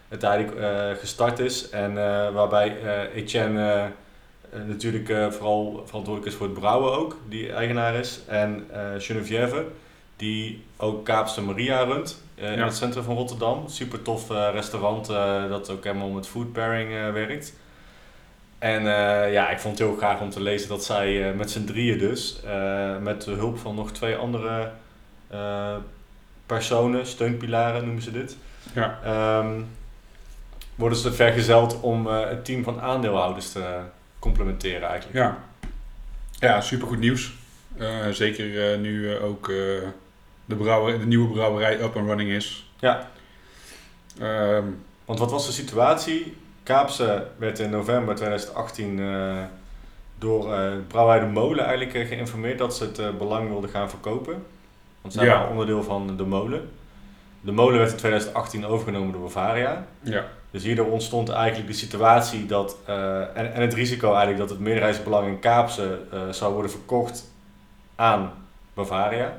[0.09, 1.93] uiteindelijk gestart is en
[2.33, 2.77] waarbij
[3.15, 3.91] Etienne
[4.65, 8.19] natuurlijk vooral verantwoordelijk is voor het brouwen ook, die eigenaar is.
[8.27, 9.65] En Geneviève,
[10.19, 12.65] die ook Kaapse Maria runt eh, in Ja.
[12.65, 13.67] het centrum van Rotterdam.
[13.67, 17.53] Super tof eh, restaurant eh, dat ook helemaal met food pairing eh, werkt.
[18.57, 21.51] En eh, ja, ik vond het heel graag om te lezen dat zij eh, met
[21.51, 24.71] z'n drieën dus, eh, met de hulp van nog twee andere
[25.27, 25.75] eh,
[26.45, 28.37] personen, steunpilaren noemen ze dit,
[28.73, 28.99] Ja.
[29.03, 29.61] ehm,
[30.75, 33.79] worden ze vergezeld om eh, het team van aandeelhouders te
[34.19, 35.17] complementeren eigenlijk.
[35.17, 35.37] Ja,
[36.39, 37.33] ja supergoed nieuws.
[37.77, 39.55] Eh, zeker eh, nu ook eh,
[40.49, 42.71] de, brouwer, de nieuwe brouwerij up and running is.
[42.79, 43.09] Ja.
[44.19, 44.63] Ehm,
[45.05, 46.37] Want wat was de situatie?
[46.63, 49.37] Kaapse werd in november 2018 eh,
[50.17, 54.45] door eh Brouwerij de Molen eigenlijk eh, geïnformeerd dat ze het belang wilden gaan verkopen.
[55.01, 55.33] Want zij Ja.
[55.33, 56.69] waren onderdeel van de molen.
[57.41, 59.85] De molen werd in 2018 overgenomen door Bavaria.
[60.01, 60.25] ja.
[60.51, 62.75] Dus hierdoor ontstond eigenlijk de situatie dat,
[63.33, 65.99] en, en het risico eigenlijk dat het meerderheidsbelang in Kaapse
[66.31, 67.31] zou worden verkocht
[67.95, 68.31] aan
[68.73, 69.37] Bavaria.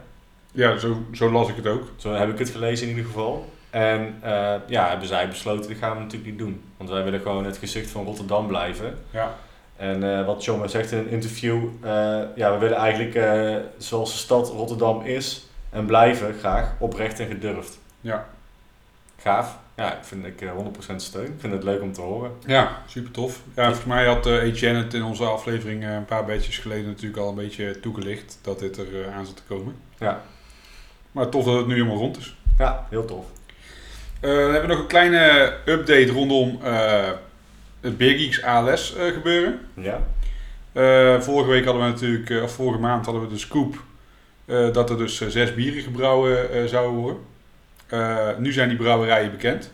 [0.52, 1.82] Ja zo, zo las ik het ook.
[1.96, 3.52] Zo heb ik het gelezen in ieder geval.
[3.70, 6.62] En eh, ja, hebben zij besloten, dat gaan we natuurlijk niet doen.
[6.76, 8.98] Want wij willen gewoon het gezicht van Rotterdam blijven.
[9.10, 9.34] Ja.
[9.76, 11.90] En eh, wat John zegt in een interview, eh,
[12.34, 13.18] ja, we willen eigenlijk
[13.78, 17.78] zoals de stad Rotterdam is en blijven graag oprecht en gedurfd.
[18.00, 18.26] Ja.
[19.16, 19.58] Gaaf.
[19.80, 20.50] Ja, ik vind ik eh,
[20.92, 21.24] 100% steun.
[21.26, 22.32] Ik vind het leuk om te horen.
[22.46, 23.42] Ja, super tof.
[23.54, 27.22] Ja, volgens mij had eh Etienne het in onze aflevering een paar bedjes geleden natuurlijk
[27.22, 29.74] al een beetje toegelicht dat dit er aan zat te komen.
[29.98, 30.22] Ja.
[31.12, 32.36] Maar tof dat het nu helemaal rond is.
[32.58, 33.24] Ja, heel tof.
[34.20, 37.08] Eh, dan hebben we nog een kleine update rondom eh,
[37.80, 39.60] het Beer Geeks ALS eh, gebeuren.
[39.74, 40.00] Ja.
[41.20, 43.82] Vorige week hadden we natuurlijk, of vorige maand hadden we de scoop
[44.72, 48.42] dat er dus zes bieren gebrouwen zouden worden.
[48.42, 49.72] Nu zijn die brouwerijen bekend.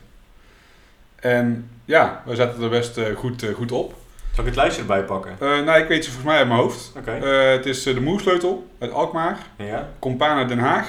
[1.17, 3.95] En ja, we zetten er best goed, goed op.
[4.33, 5.37] Zal ik het lijstje erbij pakken?
[5.41, 6.93] Nou, ik weet ze volgens mij uit mijn hoofd.
[6.97, 7.11] Oké.
[7.11, 9.89] Het is de Moersleutel uit Alkmaar, Ja.
[9.99, 10.89] Compaan uit Den Haag,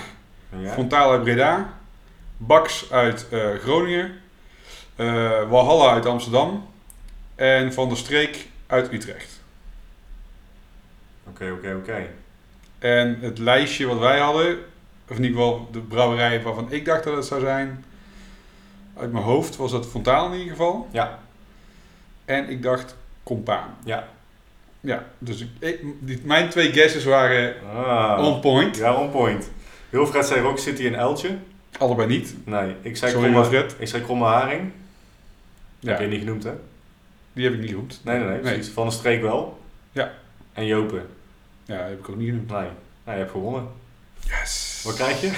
[0.50, 0.72] Ja.
[0.72, 1.74] Frontaal uit Breda,
[2.38, 4.12] Bax uit eh, Groningen,
[4.96, 6.68] eh, Walhalla uit Amsterdam
[7.36, 9.42] en Van der Streek uit Utrecht.
[11.28, 12.08] Oké, oké, oké.
[12.80, 14.58] En het lijstje wat wij hadden,
[15.10, 17.86] of in ieder geval de brouwerij waarvan ik dacht dat het zou zijn,
[18.98, 20.88] uit mijn hoofd was dat Fontaal in ieder geval.
[20.92, 21.20] Ja.
[22.26, 23.76] En ik dacht Compaan.
[23.84, 24.08] Ja.
[24.80, 28.26] Ja, dus ik, ik- die- mijn twee guesses waren Ah.
[28.26, 28.78] on point.
[28.78, 29.50] Ja, on point.
[29.98, 31.38] Wilfred zei Rock City en Eltje.
[31.78, 32.36] Allebei niet.
[32.46, 34.72] Nee, ik zei, Sorry, kromme, ik zei kromme haring.
[35.80, 36.52] Ja, Heb je niet genoemd, hè?
[37.34, 38.00] die heb ik niet goed.
[38.04, 38.40] Nee, nee, nee.
[38.40, 38.70] precies.
[38.70, 39.60] Van de streek wel.
[39.92, 40.14] Ja.
[40.54, 41.08] En Jopen.
[41.66, 42.50] Ja, heb ik ook niet genoemd.
[42.50, 42.60] Nee.
[42.60, 42.70] Nou,
[43.06, 43.68] je hebt gewonnen.
[44.20, 44.82] Yes.
[44.86, 45.32] Wat krijg je?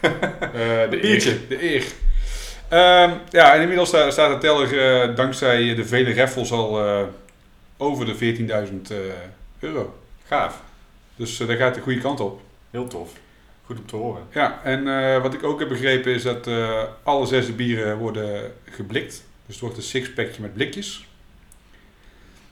[0.00, 1.30] Eh, de biertje.
[1.30, 1.48] eer.
[1.48, 1.84] De eer.
[2.68, 7.02] Ehm, ja, en inmiddels sta- staat de teller eh, dankzij de vele raffles al eh,
[7.76, 8.36] over de
[8.68, 8.96] 14.000 eh,
[9.58, 9.98] euro.
[10.26, 10.62] Gaaf.
[11.16, 12.40] Dus daar gaat de goede kant op.
[12.70, 13.10] Heel tof.
[13.66, 14.22] Goed om te horen.
[14.32, 17.98] Ja, en eh, wat ik ook heb begrepen is dat eh, alle zes de bieren
[17.98, 19.24] worden geblikt.
[19.46, 21.08] Dus het wordt een sixpackje met blikjes.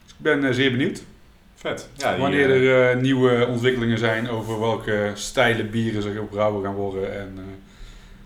[0.03, 1.03] Dus ik ben eh, zeer benieuwd.
[1.55, 1.89] Vet.
[1.93, 7.19] Ja, die, Wanneer er nieuwe ontwikkelingen zijn over welke stijle bieren ze gebrouwen gaan worden
[7.19, 7.39] en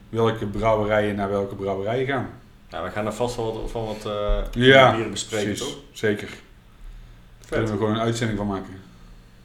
[0.08, 2.30] welke brouwerijen naar welke brouwerijen gaan.
[2.70, 4.02] nou, we gaan er vast wel wat, van wat
[4.52, 5.78] Ja, bieren bespreken, Precies, toch?
[5.92, 6.28] zeker.
[6.28, 8.80] Daar kunnen we gewoon een uitzending van maken.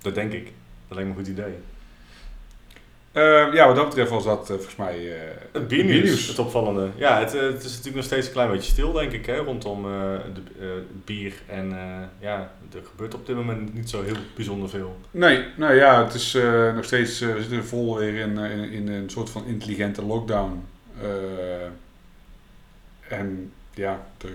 [0.02, 0.52] Dat denk ik.
[0.88, 1.54] Dat lijkt me een goed idee.
[3.14, 6.90] Eh, ja, wat dat betreft was dat eh, volgens mij eh, Het biernieuws, het opvallende.
[6.96, 9.36] Ja, het, eh, het is natuurlijk nog steeds een klein beetje stil, denk ik, hè,
[9.38, 11.34] rondom de, bier.
[11.48, 11.76] En
[12.20, 14.98] ja, er gebeurt op dit moment niet zo heel bijzonder veel.
[15.12, 16.38] Nee, nou ja, het is
[16.76, 20.66] nog steeds, we zitten vol weer in, in, in een soort van intelligente lockdown.
[23.08, 24.32] En ja, er,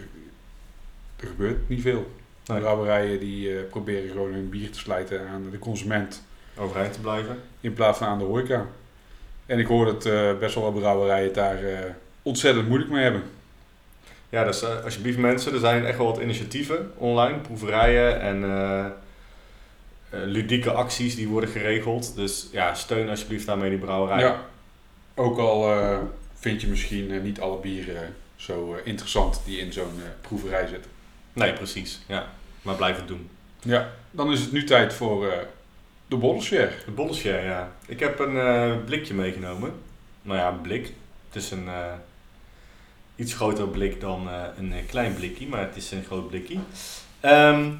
[1.17, 2.11] er gebeurt niet veel.
[2.43, 6.23] De brouwerijen die proberen gewoon hun bier te slijten aan de consument
[6.59, 7.39] Overeind te blijven.
[7.61, 8.67] In plaats van aan de horeca.
[9.49, 11.79] En ik hoor dat eh, best wel wat brouwerijen het daar eh,
[12.23, 13.23] ontzettend moeilijk mee hebben.
[14.29, 18.97] Ja, dus eh, alsjeblieft mensen, er zijn echt wel wat initiatieven online, proeverijen en
[20.11, 22.15] ludieke acties die worden geregeld.
[22.15, 24.21] Dus ja, steun alsjeblieft daarmee die brouwerij.
[24.21, 24.45] Ja,
[25.15, 25.73] ook al
[26.35, 30.91] vind je misschien niet alle bieren zo interessant die in zo'n proeverij zitten.
[31.33, 32.01] Nee, precies.
[32.07, 32.27] Ja,
[32.63, 33.31] maar blijf het doen.
[33.61, 35.47] Ja, dan is het nu tijd voor
[36.09, 36.71] de bollenshare.
[36.85, 37.73] De bollenshare, ja.
[37.87, 39.73] Ik heb een eh, blikje meegenomen.
[40.23, 40.93] Nou ja, een blik.
[41.27, 41.93] Het is een eh,
[43.17, 46.59] iets groter blik dan eh, een klein blikje, maar het is een groot blikje.
[47.21, 47.71] Ehm,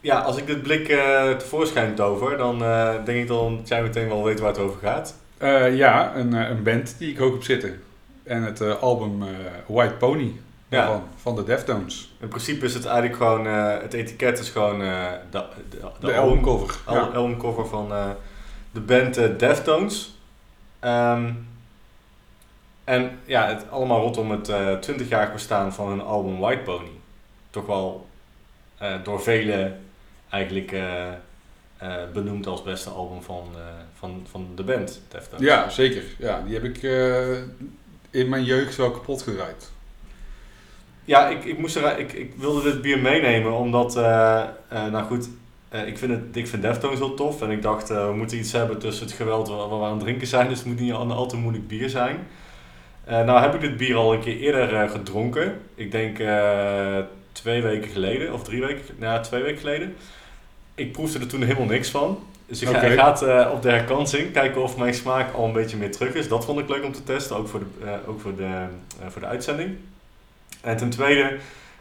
[0.00, 3.82] ja, als ik dit blik eh, tevoorschijn tover, dan eh, denk ik dan dat jij
[3.82, 5.14] meteen wel weet waar het over gaat.
[5.38, 7.82] Eh, ja, een, een band die ik ook op zitten.
[8.22, 9.28] En het eh, album eh,
[9.66, 10.32] White Pony
[10.74, 10.86] Ja.
[10.86, 12.12] van, van de Deftones.
[12.20, 16.14] In principe is het eigenlijk gewoon, eh, het etiket is gewoon eh, de, de, De,
[16.16, 16.76] albumcover.
[16.84, 17.00] al- Ja.
[17.00, 18.10] albumcover van eh,
[18.70, 20.18] de band Deftones.
[20.80, 21.32] Ehm,
[22.84, 26.90] en ja, het allemaal rondom het eh 20-jarig bestaan van hun album White Pony.
[27.50, 28.06] Toch wel
[28.78, 29.80] eh, door velen
[30.30, 31.08] eigenlijk eh,
[31.76, 33.60] eh, benoemd als beste album van, eh,
[33.98, 35.46] van, van de band Deftones.
[35.46, 36.02] ja, zeker.
[36.18, 37.36] Ja, die heb ik eh,
[38.10, 39.70] in mijn jeugd wel kapot gedraaid.
[41.04, 45.04] Ja, ik, ik, moest er, ik, ik wilde dit bier meenemen omdat, eh, eh, nou
[45.04, 45.28] goed,
[45.68, 47.42] eh, ik, vind het, ik vind Deftones heel tof.
[47.42, 50.00] En ik dacht, we moeten iets hebben tussen het geweld waar, waar we aan het
[50.00, 50.48] drinken zijn.
[50.48, 52.16] Dus het moet niet een al te moeilijk bier zijn.
[53.06, 55.60] Nou heb ik dit bier al een keer eerder gedronken.
[55.74, 56.16] Ik denk
[57.32, 59.96] twee weken geleden, of drie weken, nou, twee weken geleden.
[60.74, 62.18] Ik proefde er toen helemaal niks van.
[62.46, 65.92] Dus ik ga, het op de herkansing kijken of mijn smaak al een beetje meer
[65.92, 66.28] terug is.
[66.28, 68.64] Dat vond ik leuk om te testen, ook voor de, ook voor de,
[69.08, 69.76] voor de uitzending.
[70.64, 71.36] En ten tweede,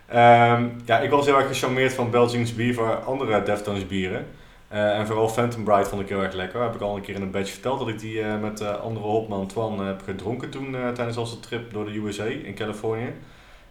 [0.05, 4.25] ehm, ja, ik was heel erg gecharmeerd van Belgians bier voor andere Deftones bieren.
[4.67, 6.61] Eh, en vooral Phantom Bright vond ik heel erg lekker.
[6.61, 8.81] Heb ik al een keer in een badge verteld dat ik die eh, met eh,
[8.81, 13.13] andere hopman Antoine heb gedronken toen tijdens onze trip door de USA in Californië.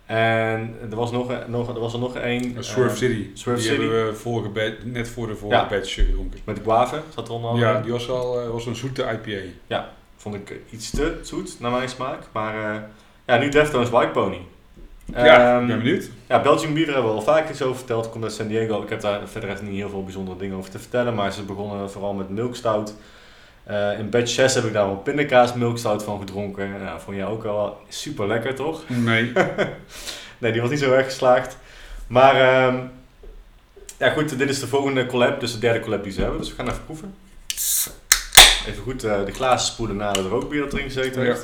[0.06, 2.64] En er was, nog, nog, er was er nog één.
[2.64, 3.30] Swerve eh, City.
[3.34, 3.82] Swerve die City.
[3.82, 5.68] hebben we vorige ba- net voor de vorige Ja.
[5.68, 6.40] batch gedronken.
[6.44, 9.88] Met guave zat er onder Ja, die was al was een zoete IPA.
[10.16, 12.18] Vond ik iets te zoet naar mijn smaak.
[12.32, 12.84] Maar
[13.26, 14.38] ja, nu Deftones White Pony.
[15.06, 16.10] Ja, Ehm, ik ben benieuwd.
[16.28, 18.10] Ja, Belgian bier hebben we al vaak iets over verteld.
[18.10, 18.82] Komt uit San Diego.
[18.82, 21.14] Ik heb daar verder echt niet heel veel bijzondere dingen over te vertellen.
[21.14, 22.94] Maar ze begonnen vooral met milkstout.
[23.64, 26.70] Eh in batch 6 heb ik daar wel pindakaas milkstout van gedronken.
[26.84, 28.82] Nou, vond jij ook wel super lekker, toch?
[28.86, 29.32] Nee.
[30.38, 31.56] Nee, die was niet zo erg geslaagd.
[32.06, 32.76] Maar ehm,
[33.98, 35.40] ja goed, dit is de volgende collab.
[35.40, 36.38] Dus de derde collab die ze hebben.
[36.38, 37.14] Dus we gaan even proeven.
[38.66, 41.36] Even goed eh, de glazen spoelen na het rookbier dat erin gezeten Ja.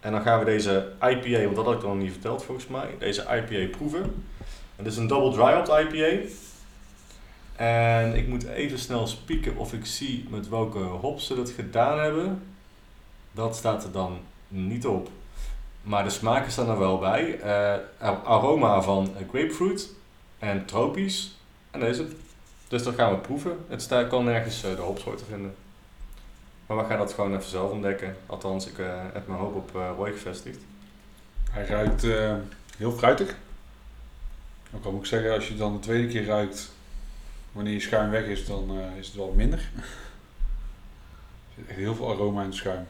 [0.00, 2.94] En dan gaan we deze IPA, want dat had ik nog niet verteld volgens mij,
[2.98, 4.24] deze IPA proeven.
[4.76, 6.28] Het is een double dry hop IPA.
[7.56, 11.98] En ik moet even snel spieken of ik zie met welke hops ze dat gedaan
[11.98, 12.42] hebben.
[13.32, 15.08] Dat staat er dan niet op.
[15.82, 17.40] Maar de smaken staan er wel bij.
[17.40, 19.90] Eh, ar- aroma van grapefruit
[20.38, 21.36] en tropisch.
[21.70, 22.06] En deze.
[22.68, 23.56] Dus dat gaan we proeven.
[23.68, 25.54] Het kan nergens eh, de hopsoorten vinden.
[26.70, 28.16] Maar we gaan dat gewoon even zelf ontdekken.
[28.26, 30.58] Althans, ik eh, heb mijn hoop op eh Roy gevestigd.
[31.50, 32.34] Hij ruikt eh,
[32.76, 33.36] heel fruitig.
[34.74, 36.72] Ook al moet ik zeggen, als je dan de tweede keer ruikt,
[37.52, 39.58] wanneer je schuim weg is, dan is het wel minder.
[39.76, 39.84] Er
[41.56, 42.86] zit echt heel veel aroma in het schuim.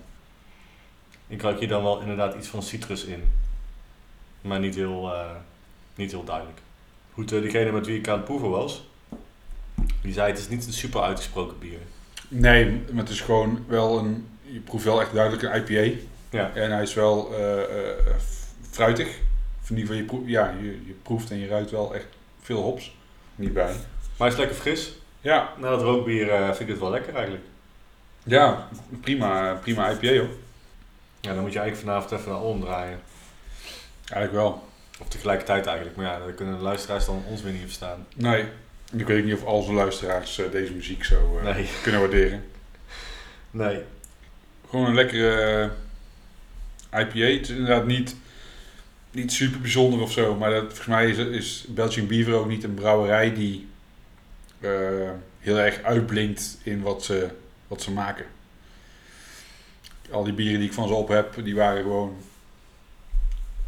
[1.27, 3.25] Ik ruik hier dan wel inderdaad iets van citrus in.
[4.41, 5.13] Maar niet heel,
[5.95, 6.59] niet heel duidelijk.
[7.13, 8.89] Goed, eh, diegene met wie ik aan het proeven was,
[10.03, 11.81] die zei het is niet een super uitgesproken bier.
[12.33, 15.99] Nee, maar het is gewoon wel een, je proeft wel echt duidelijk een IPA.
[16.31, 16.51] Ja.
[16.55, 17.97] En hij is wel eh, eh,
[18.71, 19.07] fruitig.
[19.69, 22.07] In ieder geval, je, proeft, ja, je, je proeft en je ruikt wel echt
[22.41, 22.97] veel hops.
[23.35, 23.65] Niet bij.
[23.73, 23.75] Maar
[24.17, 24.93] hij is lekker fris.
[25.21, 27.45] Ja, Na dat rookbier eh, vind ik het wel lekker eigenlijk.
[28.23, 28.69] ja
[29.01, 30.29] prima, prima IPA hoor.
[31.21, 33.01] Ja, dan moet je eigenlijk vanavond even naar omdraaien.
[34.05, 34.69] Eigenlijk wel.
[35.01, 35.97] Of tegelijkertijd eigenlijk.
[35.97, 38.07] Maar ja, dan kunnen de luisteraars dan ons weer niet verstaan.
[38.17, 38.45] Nee,
[38.91, 41.69] ik weet niet of al onze luisteraars eh, deze muziek zo eh, Nee.
[41.83, 42.45] kunnen waarderen.
[43.51, 43.83] Nee.
[44.69, 45.71] Gewoon een lekkere
[46.91, 47.19] eh, IPA.
[47.19, 48.17] Het is inderdaad niet,
[49.11, 50.35] niet super bijzonder of zo.
[50.35, 53.69] Maar dat, volgens mij is, is Belgian Beaver ook niet een brouwerij die
[55.39, 57.29] heel erg uitblinkt in wat ze,
[57.69, 58.25] wat ze maken.
[60.11, 62.17] Al die bieren die ik van ze op heb, die waren gewoon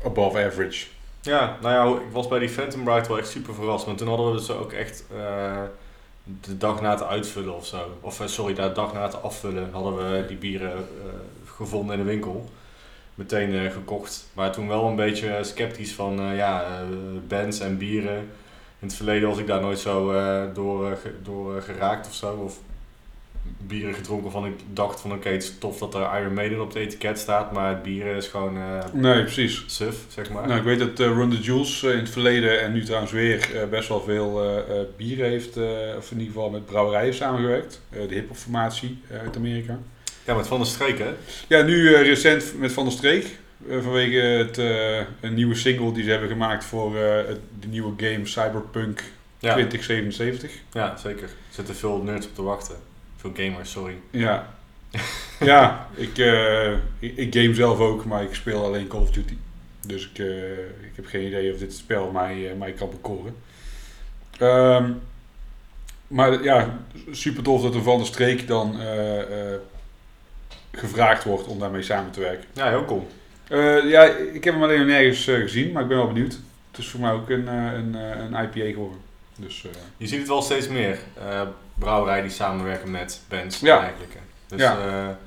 [0.04, 0.86] above average.
[1.22, 3.84] Ja, nou ja, ik was bij die Phantom Bride wel echt super verrast.
[3.84, 5.62] Want toen hadden we ze ook echt eh,
[6.24, 7.98] de dag na het uitvullen of zo.
[8.00, 10.78] Of eh, sorry, de dag na het afvullen hadden we die bieren eh,
[11.44, 12.50] gevonden in de winkel.
[13.14, 14.26] Meteen gekocht.
[14.32, 16.82] Maar toen wel een beetje sceptisch van ja,
[17.28, 18.18] bands en bieren.
[18.78, 20.12] In het verleden was ik daar nooit zo
[20.52, 22.34] door, door geraakt of zo.
[22.34, 22.58] Of
[23.66, 26.68] bieren gedronken van ik dacht van oké, het is tof dat er Iron Maiden op
[26.68, 27.52] het etiket staat.
[27.52, 29.64] Maar het bier is gewoon eh Nee, precies.
[29.66, 30.46] suf, zeg maar.
[30.46, 33.12] Nou, ik weet dat eh Run the Jules eh, in het verleden en nu trouwens
[33.12, 34.42] weer best wel veel
[34.96, 35.56] bieren heeft,
[35.96, 37.80] of in ieder geval met brouwerijen samengewerkt.
[37.90, 39.78] De hip-hop formatie uit Amerika.
[40.26, 41.10] Ja, met Van der Streek hè?
[41.48, 43.26] Ja, nu recent met Van der Streek.
[43.80, 44.56] vanwege het,
[45.20, 49.02] een nieuwe single die ze hebben gemaakt voor het, de nieuwe game Cyberpunk
[49.38, 49.52] Ja.
[49.52, 50.50] 2077.
[50.72, 51.22] Ja, zeker.
[51.22, 52.76] Er zitten veel nerds op te wachten.
[53.22, 53.94] Veel gamers, sorry.
[54.10, 54.54] Ja,
[55.40, 59.36] ja ik, eh, ik, ik game zelf ook, maar ik speel alleen Call of Duty.
[59.86, 63.34] Dus ik, eh, ik heb geen idee of dit spel mij, eh, mij kan bekoren.
[64.38, 64.92] Ehm,
[66.06, 66.78] maar ja,
[67.10, 68.76] super tof dat er van de streek dan
[70.72, 72.44] gevraagd wordt om daarmee samen te werken.
[72.52, 73.08] Ja, heel cool.
[73.88, 76.38] Ja, ik heb hem alleen nog nergens gezien, maar ik ben wel benieuwd.
[76.70, 78.98] Het is voor mij ook een, een, een IPA geworden.
[79.36, 79.64] Dus,
[79.96, 80.98] Je ziet het wel steeds meer.
[81.74, 83.80] Eh brouwerijen die samenwerken met bands Ja.
[83.82, 84.12] eigenlijk.
[84.14, 84.20] hè.
[84.46, 84.86] Dus Ja.
[84.86, 85.18] ja.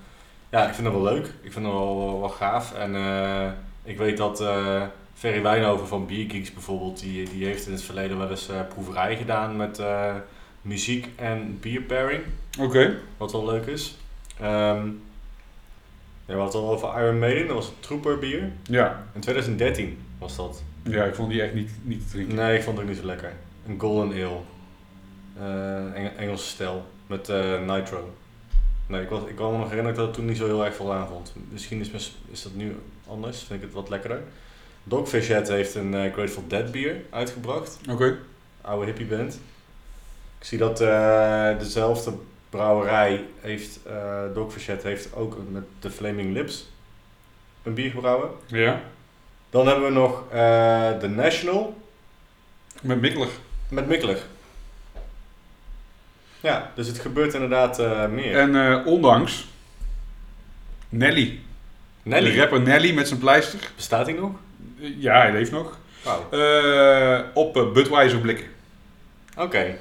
[0.49, 1.25] ja, ik vind dat wel leuk.
[1.41, 2.73] Ik vind dat wel, wel, wel gaaf.
[2.73, 3.47] En eh,
[3.83, 4.81] ik weet dat eh
[5.13, 8.59] Ferry Wijnhoven van Beer Geeks bijvoorbeeld, die, die heeft in het verleden wel eens eh
[8.73, 10.13] proeverij gedaan met eh,
[10.61, 12.23] muziek en beer pairing.
[12.59, 12.95] Oké.
[13.17, 13.97] Wat wel leuk is.
[14.41, 14.87] Ehm
[16.27, 18.51] ja, we hadden het al over Iron Maiden, dat was het Trooper bier.
[18.63, 19.03] Ja.
[19.13, 20.63] In 2013 was dat.
[20.83, 22.35] ja, ik vond die echt niet, niet te drinken.
[22.35, 23.33] Nee, ik vond het ook niet zo lekker.
[23.67, 24.37] Een Golden Ale.
[25.39, 26.85] Eh, Eng- Engelse stijl.
[27.07, 28.13] Met eh, nitro.
[28.87, 30.65] Nee, ik, was, ik kan me nog herinneren dat ik dat toen niet zo heel
[30.65, 31.33] erg voldaan vond.
[31.51, 32.75] Misschien is, mis- is dat nu
[33.07, 33.37] anders.
[33.37, 34.21] Vind ik het wat lekkerder.
[34.83, 37.77] Dogfish Head heeft een eh, Grateful Dead bier uitgebracht.
[37.89, 38.17] Oké.
[38.61, 39.39] Oude hippie band.
[40.39, 40.77] Ik zie dat
[41.59, 42.13] dezelfde
[42.49, 46.69] brouwerij heeft, eh Dogfish Head heeft ook met de Flaming Lips
[47.63, 48.29] een bier gebrouwen.
[48.45, 48.81] Ja.
[49.49, 50.23] Dan hebben we nog
[50.99, 51.77] The National.
[52.81, 53.29] Met Mikkelig.
[53.69, 54.17] Met Mikkeler.
[56.45, 58.35] Ja, dus het gebeurt inderdaad eh, meer.
[58.37, 59.47] En eh, ondanks
[60.89, 61.39] Nelly.
[62.03, 63.59] Nelly, De rapper Nelly met zijn pleister.
[63.75, 64.31] bestaat hij nog?
[64.97, 65.77] Ja, hij leeft nog.
[66.03, 66.29] Wauw.
[66.31, 68.45] Eh, op Budweiser blikken.
[69.37, 69.77] Oké.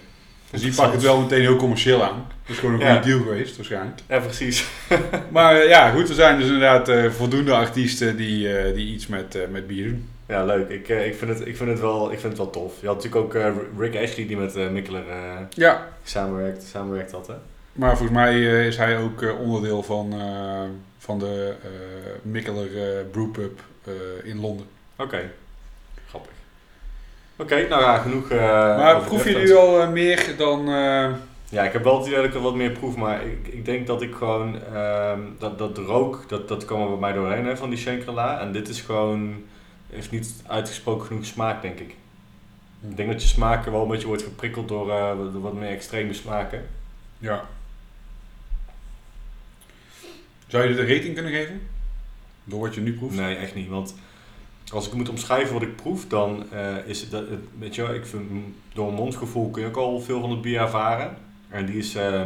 [0.51, 2.27] Dus die pakt het wel meteen heel commercieel aan.
[2.43, 2.93] Dat is gewoon een Ja.
[2.93, 3.99] goede deal geweest, waarschijnlijk.
[4.09, 4.65] Ja, precies.
[5.31, 9.85] Maar ja, goed, er zijn dus inderdaad voldoende artiesten die, die iets met, met bier
[9.89, 10.09] doen.
[10.27, 10.69] Ja, leuk.
[10.69, 12.81] Ik, eh, ik, vind het, ik, vind het wel, ik vind het wel tof.
[12.81, 15.17] Je had natuurlijk ook eh, Rick Ashley die met eh Mikkeler eh,
[15.51, 17.35] Ja, samenwerkt, samenwerkt had, hè?
[17.73, 20.61] maar volgens mij eh, is hij ook eh, onderdeel van, eh,
[20.99, 21.69] van de eh
[22.23, 22.69] Mikkeler
[23.11, 23.93] Brewpub eh,
[24.31, 24.67] in Londen.
[24.97, 25.31] Oké.
[26.09, 26.31] Grappig.
[27.37, 28.39] Oké, nou ja, genoeg eh
[28.77, 30.61] maar proef je nu al meer dan...
[30.69, 31.11] eh,
[31.49, 33.65] Ja, ik heb wel het idee dat ik er wat meer proef, maar ik, ik
[33.65, 37.47] denk dat ik gewoon, ehm, dat, dat rook, dat, dat kwam er bij mij doorheen
[37.47, 38.41] hè, van die Shangri-La.
[38.41, 39.45] En dit is gewoon,
[39.95, 41.95] heeft niet uitgesproken genoeg smaak, denk ik.
[42.89, 45.69] Ik denk dat je smaak wel een beetje wordt geprikkeld door, eh, door wat meer
[45.69, 46.67] extreme smaken.
[47.19, 47.49] Ja.
[50.47, 51.61] Zou je dit een rating kunnen geven?
[52.45, 53.17] Door wat je nu proeft?
[53.17, 53.69] Nee, echt niet.
[53.69, 53.95] Want
[54.73, 57.83] als ik moet omschrijven wat ik proef, dan eh, is het, dat, het, weet je
[57.83, 58.31] wel, ik vind,
[58.73, 61.17] door een mondgevoel kun je ook al veel van het bier ervaren.
[61.49, 62.23] En die is, eh,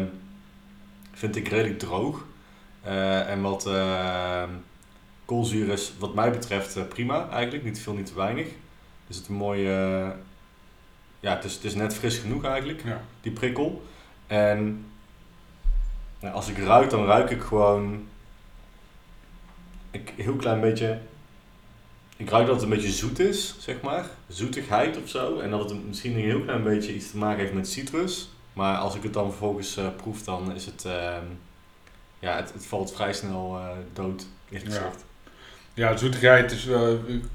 [1.12, 2.26] vind ik redelijk droog.
[2.82, 3.66] En wat
[5.28, 7.64] koolzuur is, wat mij betreft, eh, prima eigenlijk.
[7.64, 8.46] Niet veel, niet te weinig.
[9.06, 10.10] Dus het een mooie, eh,
[11.20, 13.00] ja, het is, het is net fris genoeg eigenlijk, Ja.
[13.20, 13.82] die prikkel.
[14.26, 14.84] En
[16.18, 18.06] ja, als ik ruik, dan ruik ik gewoon
[19.90, 20.98] ik, een heel klein beetje.
[22.16, 24.06] Ik ruik dat het een beetje zoet is, zeg maar.
[24.28, 25.38] Zoetigheid of zo.
[25.38, 28.28] En dat het misschien een heel klein beetje iets te maken heeft met citrus.
[28.52, 30.84] Maar als ik het dan vervolgens eh, proef, dan is het.
[30.84, 31.24] ehm,
[32.18, 33.60] ja, het, het valt vrij snel
[33.92, 34.26] dood.
[34.50, 35.00] eerlijk gezegd.
[35.00, 35.06] Ja,
[35.86, 36.68] de zoetigheid is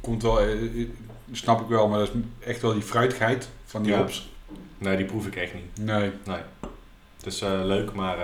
[0.01, 0.87] komt wel, eh, eh,
[1.31, 3.97] snap ik wel, maar dat is echt wel die fruitigheid van die Ja.
[3.97, 4.31] hops.
[4.77, 5.85] Nee, die proef ik echt niet.
[5.85, 6.11] Nee.
[7.17, 8.17] Het is eh, leuk, maar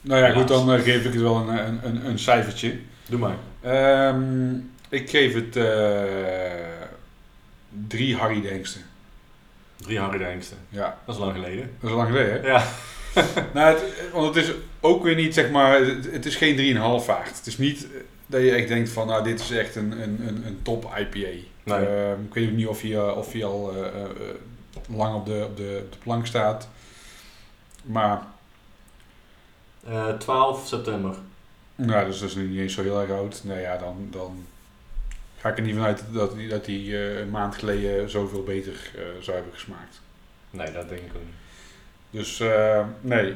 [0.00, 2.78] Nou ja, goed, dan geef ik het wel een, een, een, een cijfertje.
[3.08, 3.36] doe maar.
[3.60, 4.54] Ehm,
[4.88, 5.52] ik geef het
[7.88, 8.82] drie Harry Denksten.
[9.76, 10.54] Drie Harry de Hengste.
[10.68, 11.70] Ja, Dat is lang geleden.
[11.80, 12.48] dat is lang geleden, hè?
[12.48, 12.64] Ja.
[13.54, 17.04] Nou, het, want het is ook weer niet, zeg maar, het, het is geen 3,5
[17.04, 17.36] vaart.
[17.36, 17.86] Het is niet
[18.26, 21.18] dat je echt denkt van, nou, dit is echt een, een, een, een top IPA.
[21.62, 21.86] Nee.
[21.86, 24.08] Ehm, ik weet ook niet of hij, eh, of hij al eh, eh,
[24.88, 26.68] lang op de, op, de, op de plank staat.
[27.82, 28.22] Maar,
[29.86, 31.14] Eh 12 september.
[31.74, 33.40] nou, dus dat is nu niet eens zo heel erg oud.
[33.44, 34.46] Nou ja, dan, dan
[35.38, 38.90] ga ik er niet vanuit dat die, dat die eh, een maand geleden zoveel beter
[38.94, 40.00] eh, zou hebben gesmaakt.
[40.50, 41.34] Nee, dat denk ik ook niet.
[42.10, 43.34] Dus eh, nee.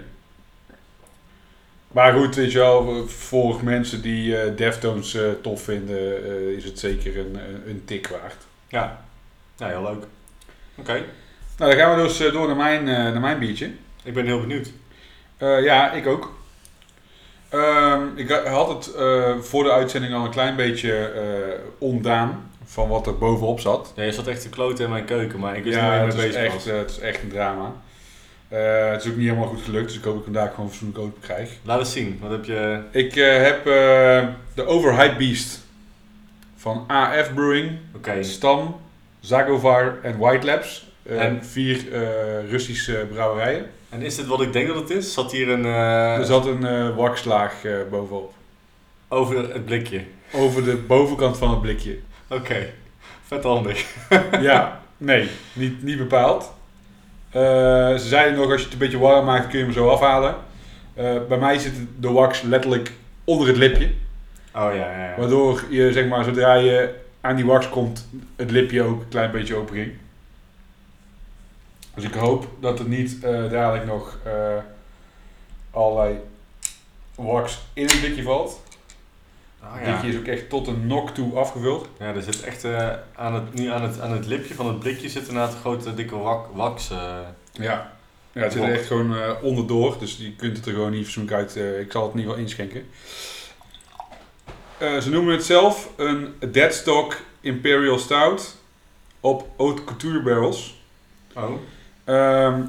[1.92, 6.64] Maar goed, weet je wel, voor mensen die eh, Deftones eh, tof vinden, eh, is
[6.64, 8.36] het zeker een, een, tik waard.
[8.68, 9.04] Ja,
[9.56, 10.04] ja heel leuk.
[10.74, 10.92] Oké,
[11.58, 13.70] Nou, dan gaan we dus door naar mijn, naar mijn biertje.
[14.02, 14.70] ik ben heel benieuwd.
[15.38, 16.32] Ja, ik ook.
[17.48, 18.94] Ehm, ik ha- had het
[19.46, 21.12] voor de uitzending al een klein beetje
[21.78, 23.92] ontdaan van wat er bovenop zat.
[23.96, 26.06] Ja, je zat echt te kloten in mijn keuken, maar ik wist niet Ja, waar
[26.06, 26.66] je mee bezig echt, was.
[26.66, 27.72] eh, het is echt een drama.
[28.50, 30.68] Eh, het is ook niet helemaal goed gelukt, dus ik hoop dat ik vandaag gewoon
[30.68, 31.50] fatsoenlijk open krijg.
[31.62, 32.80] Laat eens zien, wat heb je...
[32.90, 35.60] Ik eh, heb eh, de Overhype Beast
[36.56, 37.78] van AF Brewing,
[38.20, 38.76] Stam,
[39.20, 40.88] Zagovar en White Labs.
[41.02, 41.44] En?
[41.44, 41.84] Vier
[42.48, 43.66] Russische brouwerijen.
[43.88, 45.12] en is dit wat ik denk dat het is?
[45.12, 45.64] Zat hier een...
[45.64, 47.54] er zat een wakslaag
[47.90, 48.32] bovenop.
[49.08, 50.04] Over het blikje.
[50.32, 51.98] Over de bovenkant van het blikje.
[52.28, 52.70] Oké,
[53.26, 53.86] vet handig.
[54.40, 56.52] ja, nee, niet, niet bepaald.
[57.30, 57.40] Eh,
[57.96, 60.34] ze zeiden nog, als je het een beetje warm maakt, kun je hem zo afhalen.
[60.94, 62.92] Eh, bij mij zit de wax letterlijk
[63.24, 63.90] onder het lipje.
[64.54, 65.14] Oh ja, ja, ja.
[65.16, 69.30] Waardoor je, zeg maar, zodra je aan die wax komt, het lipje ook een klein
[69.30, 69.92] beetje open ging.
[71.94, 74.18] Dus ik hoop dat er niet eh, dadelijk nog
[75.70, 76.18] allerlei
[77.14, 78.62] wax in het blikje valt.
[79.60, 79.90] Het ja.
[79.98, 81.88] blikje is ook echt tot een nok toe afgevuld.
[81.98, 84.78] ja, er zit echt eh, aan, het, nu aan, het, aan het lipje van het
[84.78, 86.90] blikje zit inderdaad een grote dikke wak, wax.
[86.90, 87.18] eh.
[87.52, 87.92] Ja.
[88.32, 91.04] Ja, het zit er echt gewoon eh, onderdoor, dus je kunt het er gewoon niet
[91.04, 91.56] fatsoenlijk uit.
[91.56, 92.86] eh, ik zal het in ieder geval inschenken.
[94.78, 98.56] Eh, ze noemen het zelf een Deadstock Imperial Stout
[99.20, 100.82] op Haute Couture barrels.
[101.34, 101.50] Oh,
[102.04, 102.60] Ehm,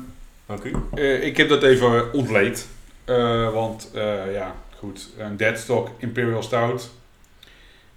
[0.46, 0.76] dank u.
[0.94, 2.68] eh, ik heb dat even ontleed,
[3.06, 6.90] eh, want eh, ja, goed, een Deadstock Imperial Stout.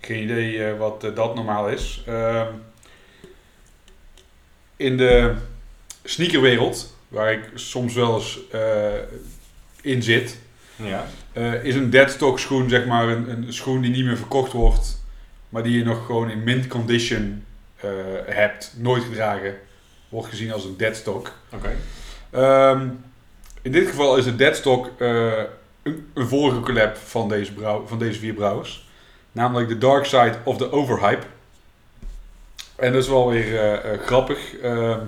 [0.01, 2.03] Geen idee eh, wat eh, dat normaal is.
[2.07, 2.53] Ehm,
[4.77, 5.35] in de
[6.05, 8.93] sneakerwereld, waar ik soms wel eens eh,
[9.83, 10.39] in zit,
[10.77, 11.07] Ja.
[11.63, 15.03] is een deadstock schoen zeg maar een, een schoen die niet meer verkocht wordt,
[15.49, 17.45] maar die je nog gewoon in mint condition
[18.27, 19.55] hebt, nooit gedragen,
[20.09, 21.33] wordt gezien als een deadstock.
[21.53, 21.77] Oké.
[22.31, 22.89] Ehm,
[23.63, 24.91] in dit geval is de deadstock
[25.85, 28.89] een, een vorige collab van deze, brouw, van deze vier brouwers,
[29.33, 31.27] namelijk The Dark Side of the Overhype.
[32.77, 34.57] En dat is wel weer eh, eh, grappig.
[34.59, 34.99] Ehm,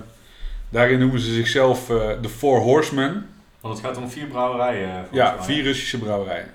[0.69, 3.29] daarin noemen ze zichzelf eh de Four Horsemen.
[3.61, 5.07] Want het gaat om vier brouwerijen.
[5.11, 5.45] Ja, mij.
[5.45, 6.53] vier Russische brouwerijen.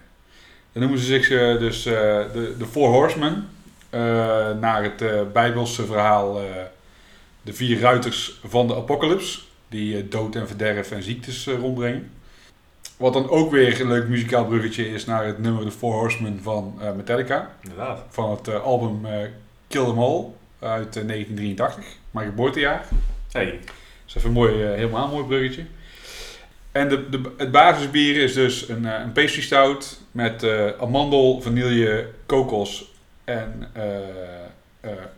[0.73, 3.49] Dan noemen ze zich dus de, de Four Horsemen.
[4.61, 6.41] naar het Bijbelse verhaal
[7.43, 9.41] de vier ruiters van de apocalypse.
[9.68, 12.11] Die dood en verderf en ziektes rondbrengen.
[13.03, 16.40] Wat dan ook weer een leuk muzikaal bruggetje is naar het nummer The Four Horsemen
[16.42, 17.50] van eh, Metallica.
[17.62, 18.05] Inderdaad.
[18.09, 19.28] Van het eh, album eh,
[19.66, 20.24] Kill 'Em All
[20.59, 21.84] uit eh, 1983.
[22.11, 22.84] Mijn geboortejaar.
[23.32, 23.44] Hey.
[23.44, 23.70] Dat
[24.07, 25.64] is even een mooi, helemaal mooi bruggetje.
[26.72, 30.46] En de, de, het basisbier is dus een, een pastry stout met
[30.80, 32.92] amandel, vanille, kokos
[33.24, 33.68] en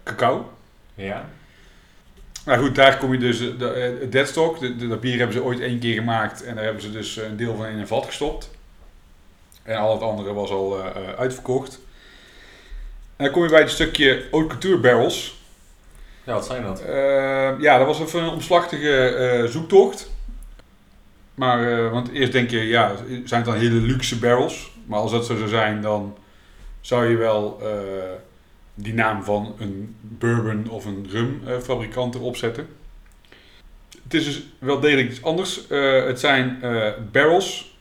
[0.04, 0.52] cacao.
[0.94, 1.28] Ja.
[2.44, 5.16] Nou goed, daar kom je dus, eh, de, eh, het deadstock, de, de- dat bier
[5.18, 7.78] hebben ze ooit één keer gemaakt en daar hebben ze dus een deel van in
[7.78, 8.50] een vat gestopt.
[9.62, 11.80] En al het andere was al eh, eh, uitverkocht.
[13.16, 15.42] En dan kom je bij het stukje haute couture barrels.
[16.24, 16.80] Ja, wat zijn dat?
[16.80, 20.10] Eh, ja, dat was even een omslachtige eh, zoektocht.
[21.34, 24.70] Maar, eh, want eerst denk je, ja, zijn het dan hele luxe barrels?
[24.86, 26.16] Maar als dat zo zou zijn, dan
[26.80, 27.68] zou je wel eh,
[28.74, 32.66] die naam van een bourbon of een rumfabrikant erop zetten.
[34.02, 35.66] Het is dus wel degelijk iets anders.
[35.66, 37.78] Eh, het zijn eh, barrels,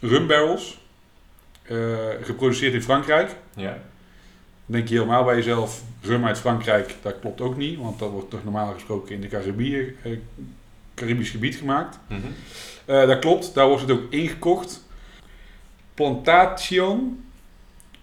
[0.00, 0.80] rumbarrels,
[1.62, 1.76] eh,
[2.22, 3.36] geproduceerd in Frankrijk.
[3.54, 3.78] Ja.
[4.66, 8.10] Dan denk je helemaal bij jezelf, rum uit Frankrijk, dat klopt ook niet, want dat
[8.10, 10.12] wordt toch normaal gesproken in de Caribië, eh,
[10.94, 11.98] Caribisch gebied gemaakt.
[12.84, 14.84] Eh, dat klopt, daar wordt het ook ingekocht.
[15.94, 17.24] Plantation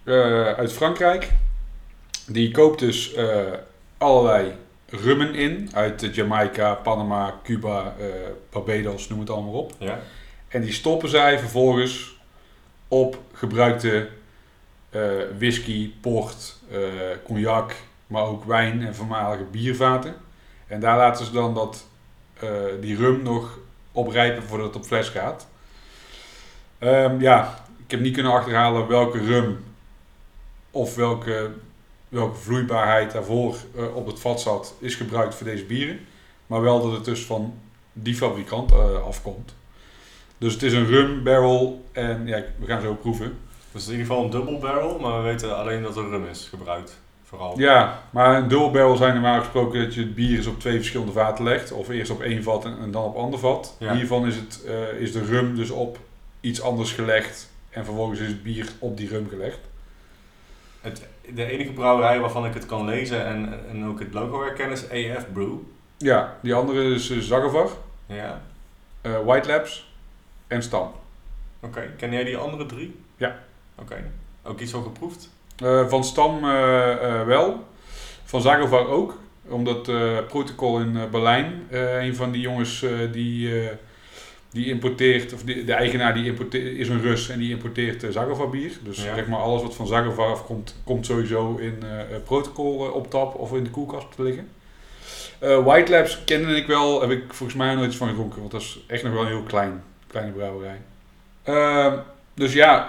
[0.04, 1.30] eh, uit Frankrijk,
[2.26, 3.52] die koopt dus eh,
[3.98, 4.52] allerlei
[4.88, 8.06] rummen in, uit Jamaica, Panama, Cuba, eh,
[8.50, 9.72] Barbados, noem het allemaal op.
[9.78, 10.00] Ja.
[10.48, 12.16] En die stoppen zij vervolgens
[12.88, 14.08] op gebruikte
[14.90, 15.00] eh,
[15.38, 16.56] whisky, port,
[17.24, 17.72] cognac,
[18.06, 20.14] maar ook wijn en voormalige biervaten.
[20.66, 21.86] En daar laten ze dan dat,
[22.80, 23.58] die rum nog
[23.92, 25.46] oprijpen voordat het op fles gaat.
[26.78, 29.64] Ehm, ja, ik heb niet kunnen achterhalen welke rum
[30.70, 31.50] of welke,
[32.14, 35.98] welke vloeibaarheid daarvoor eh, op het vat zat, is gebruikt voor deze bieren.
[36.46, 37.54] Maar wel dat het dus van
[37.92, 39.54] die fabrikant eh, afkomt.
[40.38, 43.38] Dus het is een rum barrel en ja, we gaan zo proeven.
[43.72, 46.46] Dus in ieder geval een dubbel barrel, maar we weten alleen dat er rum is
[46.50, 47.00] gebruikt.
[47.24, 47.58] Vooral.
[47.58, 50.76] Ja, maar een dubbel barrel zijn normaal gesproken dat je het bier eens op twee
[50.76, 51.72] verschillende vaten legt.
[51.72, 53.76] Of eerst op één vat en, en dan op ander vat.
[53.78, 53.94] Ja.
[53.94, 55.98] Hiervan is, het, eh, is de rum dus op
[56.40, 57.50] iets anders gelegd.
[57.70, 59.58] En vervolgens is het bier op die rum gelegd.
[60.80, 61.02] Het,
[61.34, 64.84] de enige brouwerij waarvan ik het kan lezen en, en ook het logo herken is
[64.90, 65.54] AF Brew.
[65.96, 67.68] Ja, die andere is uh, Zagovar,
[68.06, 68.42] Ja,
[69.00, 69.94] eh, White Labs
[70.46, 70.90] en Stam.
[71.60, 71.90] oké.
[71.96, 72.96] Ken jij die andere drie?
[73.16, 73.38] Ja.
[73.78, 74.10] Oké.
[74.42, 75.30] Ook iets al geproefd?
[75.56, 77.66] Eh, van Stam eh, eh, wel.
[78.24, 79.18] Van Zagovar ook.
[79.48, 83.76] Omdat eh Protocol in eh, Berlijn, eh, een van die jongens eh, die, eh,
[84.54, 88.10] die importeert, of die, de eigenaar die importeert, is een Rus en die importeert eh,
[88.10, 88.72] Zagovar bier.
[88.82, 89.14] Dus Ja.
[89.14, 93.10] zeg maar alles wat van Zagovar afkomt, komt sowieso in eh, eh, Protocol eh, op
[93.10, 94.48] tap of in de koelkast te liggen.
[95.38, 98.50] Eh, White Labs kende ik wel, heb ik volgens mij nooit iets van gedronken, want
[98.52, 100.80] dat is echt nog wel een heel klein, kleine brouwerij.
[101.42, 101.96] Ehm,
[102.34, 102.88] dus ja,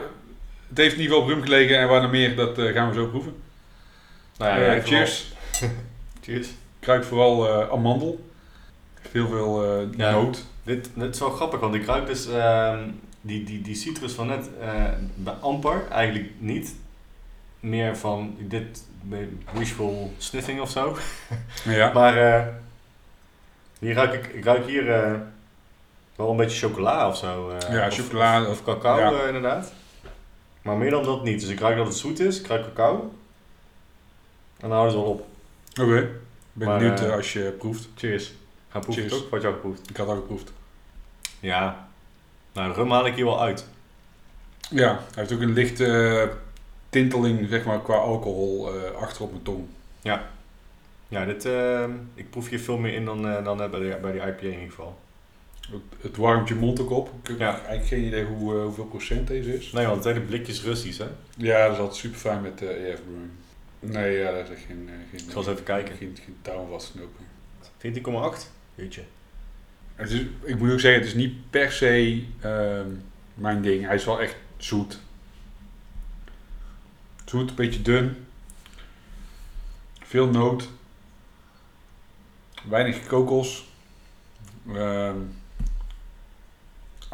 [0.69, 2.87] het heeft in ieder geval op rum gelegen en waar nog meer, dat eh, gaan
[2.89, 3.33] we zo proeven.
[4.37, 5.33] Nou ja, Eh, cheers.
[6.23, 6.47] Cheers.
[6.79, 8.25] Ik ruik vooral eh, amandel.
[9.11, 10.11] Heel veel eh Ja.
[10.11, 10.45] noot.
[10.63, 12.79] Dit, dit is wel grappig, want ik ruik dus ehm,
[13.21, 14.83] die, die, die citrus van net eh,
[15.15, 16.75] bij amper eigenlijk niet.
[17.59, 18.83] Meer van dit
[19.53, 20.97] wishful sniffing of zo.
[21.65, 21.91] Ja.
[21.99, 22.45] Maar eh,
[23.79, 25.11] hier ruik ik, ik ruik hier eh,
[26.15, 27.49] wel een beetje chocola of zo.
[27.49, 29.21] eh, Ja, of- chocola, Of, of cacao ja.
[29.21, 29.73] eh, inderdaad.
[30.61, 31.39] Maar meer dan dat niet.
[31.39, 33.13] Dus ik ruik dat het zoet is, ik ruik cacao.
[34.59, 35.25] En dan houdt het wel op.
[35.81, 35.97] Oké.
[35.97, 36.07] Ik
[36.53, 37.87] ben Maar, benieuwd eh, eh, als je proeft.
[37.95, 38.33] Cheers.
[38.75, 39.29] Ga proeven toch?
[39.29, 39.89] Wat je al geproefd?
[39.89, 40.51] Ik had al geproefd.
[41.39, 41.87] Ja.
[42.53, 43.67] Nou, de rum haal ik hier wel uit.
[44.69, 46.35] Ja, hij heeft ook een lichte eh,
[46.89, 49.65] tinteling zeg maar, qua alcohol eh, achter op mijn tong.
[51.07, 54.21] Ja, dit, eh, ik proef hier veel meer in dan, dan bij, de, bij die
[54.21, 54.99] IPA in ieder geval.
[55.71, 57.07] Het, het warmt je mond ook op.
[57.21, 57.53] Ik heb Ja.
[57.53, 59.71] eigenlijk geen idee hoe, hoeveel procent deze is.
[59.71, 61.07] Nee, want het hele blikje is Russisch, hè?
[61.37, 63.29] Ja, dat is altijd super fijn met EF Brewing.
[63.79, 65.95] Nee, ja, daar is echt geen, geen, Ik zal eens even kijken.
[65.95, 67.25] geen, geen touw vastknopen.
[67.77, 68.53] 14,8?
[68.75, 69.03] Jeetje.
[69.95, 72.89] Het is, ik moet ook zeggen, het is niet per se ehm,
[73.33, 73.85] mijn ding.
[73.85, 74.99] Hij is wel echt zoet.
[77.25, 78.25] Zoet, een beetje dun.
[79.99, 80.69] Veel noot.
[82.63, 83.67] Weinig kokos.
[84.73, 85.17] Ehm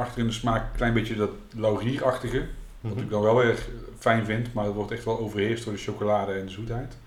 [0.01, 2.47] achter in de smaak een klein beetje dat laurierachtige.
[2.81, 5.79] Wat ik dan wel weer fijn vind, maar het wordt echt wel overheerst door de
[5.79, 6.97] chocolade en de zoetheid.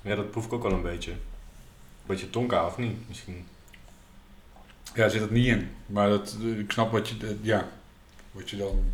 [0.00, 1.12] Ja, dat proef ik ook wel een beetje.
[2.06, 3.08] Beetje tonka, of niet?
[3.08, 3.46] Misschien.
[4.94, 5.70] Ja, zit het niet in.
[5.86, 7.68] Maar dat, ik snap wat je, eh, ja,
[8.32, 8.84] wat je dan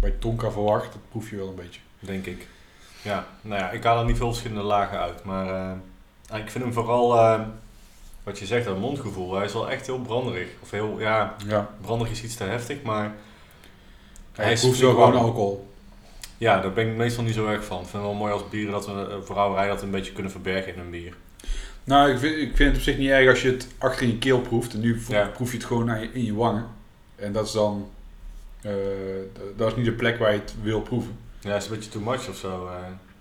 [0.00, 1.80] bij Tonka verwacht, dat proef je wel een beetje.
[2.00, 2.46] Denk ik.
[3.02, 5.24] Ja, nou ja, ik haal er niet veel verschillende lagen uit.
[5.24, 5.46] Maar
[6.30, 7.40] eh, ik vind hem vooral, eh,
[8.22, 9.34] wat je zegt, dat mondgevoel.
[9.34, 10.48] Hij is wel echt heel branderig.
[10.62, 13.14] Of heel, ja, Ja, branderig is iets te heftig, maar
[14.32, 15.68] hij proeft wel gewoon alcohol.
[16.38, 17.76] ja, daar ben ik meestal niet zo erg van.
[17.80, 20.32] Ik vind het wel mooi als bieren dat we, eh, brouwerij dat een beetje kunnen
[20.32, 21.16] verbergen in een bier.
[21.90, 24.08] Nou, ik vind, ik vind het op zich niet erg als je het achter in
[24.12, 24.72] je keel proeft.
[24.74, 25.26] En nu Ja.
[25.26, 26.66] proef je het gewoon je- in je wangen.
[27.16, 27.88] En dat is dan,
[28.62, 28.68] d-
[29.56, 31.16] dat is niet de plek waar je het wil proeven.
[31.40, 32.66] Ja, is een beetje too much of zo.
[32.66, 32.74] eh.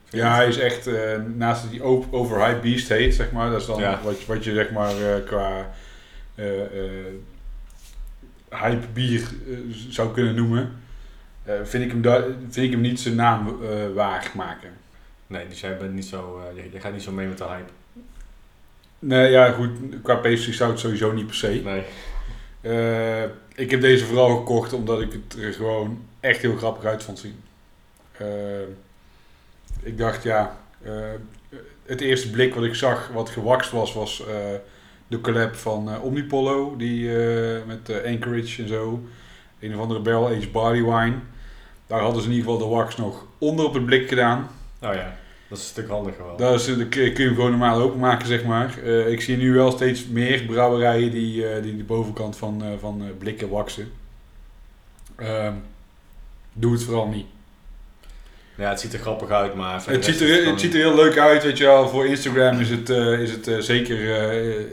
[0.10, 3.50] Ja, hij is echt, eh, naast dat hij overhyped beast heet, zeg maar.
[3.52, 4.00] Dat is dan Ja.
[4.04, 4.94] wat, je- wat je zeg maar
[5.26, 5.70] qua
[8.50, 9.22] hype bier
[9.90, 10.72] zou kunnen noemen.
[11.64, 13.58] Vind, ik hem vind ik hem niet zijn naam
[13.94, 14.70] waar maken.
[15.28, 17.72] Nee, dus jij bent niet zo, je, je gaat niet zo mee met de hype.
[19.00, 19.70] Nee, ja goed,
[20.04, 21.62] qua pastry stout sowieso niet per se.
[21.64, 21.84] Nee.
[22.62, 23.24] Eh,
[23.56, 27.20] ik heb deze vooral gekocht omdat ik het er gewoon echt heel grappig uit vond
[27.20, 27.40] zien.
[28.18, 28.28] Eh,
[29.82, 30.94] ik dacht, ja, eh,
[31.86, 34.24] het eerste blik wat ik zag, wat gewakst was, was
[35.08, 37.10] de collab van Omnipollo, die
[37.66, 39.04] met Anchorage en zo.
[39.60, 41.16] Een of andere barrel aged barley wine.
[41.88, 44.50] Daar hadden ze in ieder geval de wax nog onder op het blik gedaan.
[44.80, 45.18] Nou ja,
[45.50, 46.38] dat is een stuk handiger wel.
[46.38, 48.84] Daar is, dan kun je kun je hem gewoon normaal openmaken, zeg maar.
[48.84, 52.70] Eh, ik zie nu wel steeds meer brouwerijen die, eh, die de bovenkant van, eh,
[52.80, 53.92] van eh, blikken waksen.
[55.16, 55.54] Ehm,
[56.54, 57.26] doe het vooral niet.
[58.60, 59.86] Ja, het ziet er grappig uit, maar...
[59.86, 61.90] Het ziet, er, het ziet er heel leuk uit, weet je wel.
[61.90, 64.66] Voor Instagram is het, eh, is het eh, zeker, eh, eh,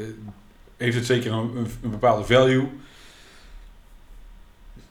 [0.76, 2.68] heeft het zeker een, een, een bepaalde value.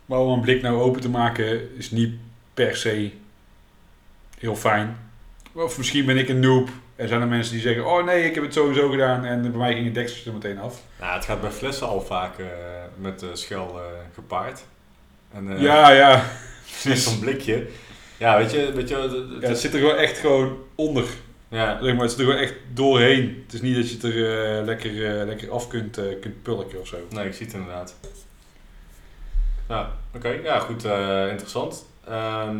[0.06, 2.14] Maar om een blik nou open te maken is niet
[2.54, 3.12] per se
[4.40, 4.98] heel fijn.
[5.56, 8.36] Of misschien ben ik een noob en zijn er mensen die zeggen, oh nee, ik
[8.36, 10.82] heb het sowieso gedaan en bij mij ging het dekseltje er meteen af.
[11.00, 12.46] Nou, het gaat bij flessen al vaak eh,
[12.98, 14.64] met de schel eh, gepaard.
[15.34, 16.24] En, eh, ja, ja.
[16.96, 17.68] Zo'n blikje.
[18.18, 21.06] Ja, weet je, weet je het- het- ja, het zit er gewoon echt gewoon onder.
[21.48, 23.44] ja, Zeg maar, het zit er gewoon echt doorheen.
[23.46, 24.92] Het is niet dat je het er lekker,
[25.26, 26.98] lekker af kunt, kunt pulken of zo.
[27.10, 27.96] nee, ik zie het inderdaad.
[29.70, 30.28] Ja, oké.
[30.30, 30.84] Ja, goed.
[31.30, 31.86] interessant.
[32.08, 32.56] Ehm,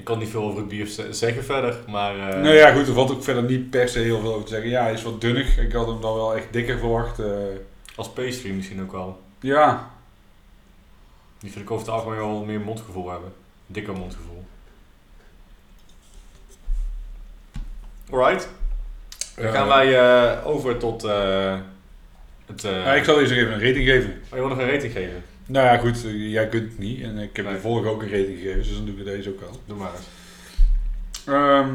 [0.00, 2.14] ik kan niet veel over het bier ze- zeggen verder, maar...
[2.18, 4.52] eh, nou ja, goed, er valt ook verder niet per se heel veel over te
[4.52, 4.70] zeggen.
[4.70, 5.58] Ja, hij is wat dunnig.
[5.58, 7.18] Ik had hem dan wel echt dikker verwacht.
[7.18, 7.26] eh.
[7.96, 9.20] Als pastry misschien ook wel.
[9.40, 9.90] ja,
[11.38, 13.32] Die vind ik over het algemeen wel meer mondgevoel hebben.
[13.66, 14.44] Dikker mondgevoel.
[18.10, 18.48] Alright.
[19.36, 21.02] Dan gaan wij eh, over tot
[22.46, 22.62] het...
[22.62, 24.10] ja, ik zal deze even een rating geven.
[24.10, 25.22] Oh, je wil nog een rating geven?
[25.50, 27.02] Nou ja, goed, eh, jij kunt het niet.
[27.02, 27.54] En ik heb Nee.
[27.54, 29.60] de vorige ook een rating gegeven, dus dan doe ik deze ook wel.
[29.66, 30.06] Doe maar eens.
[31.26, 31.74] Ehm,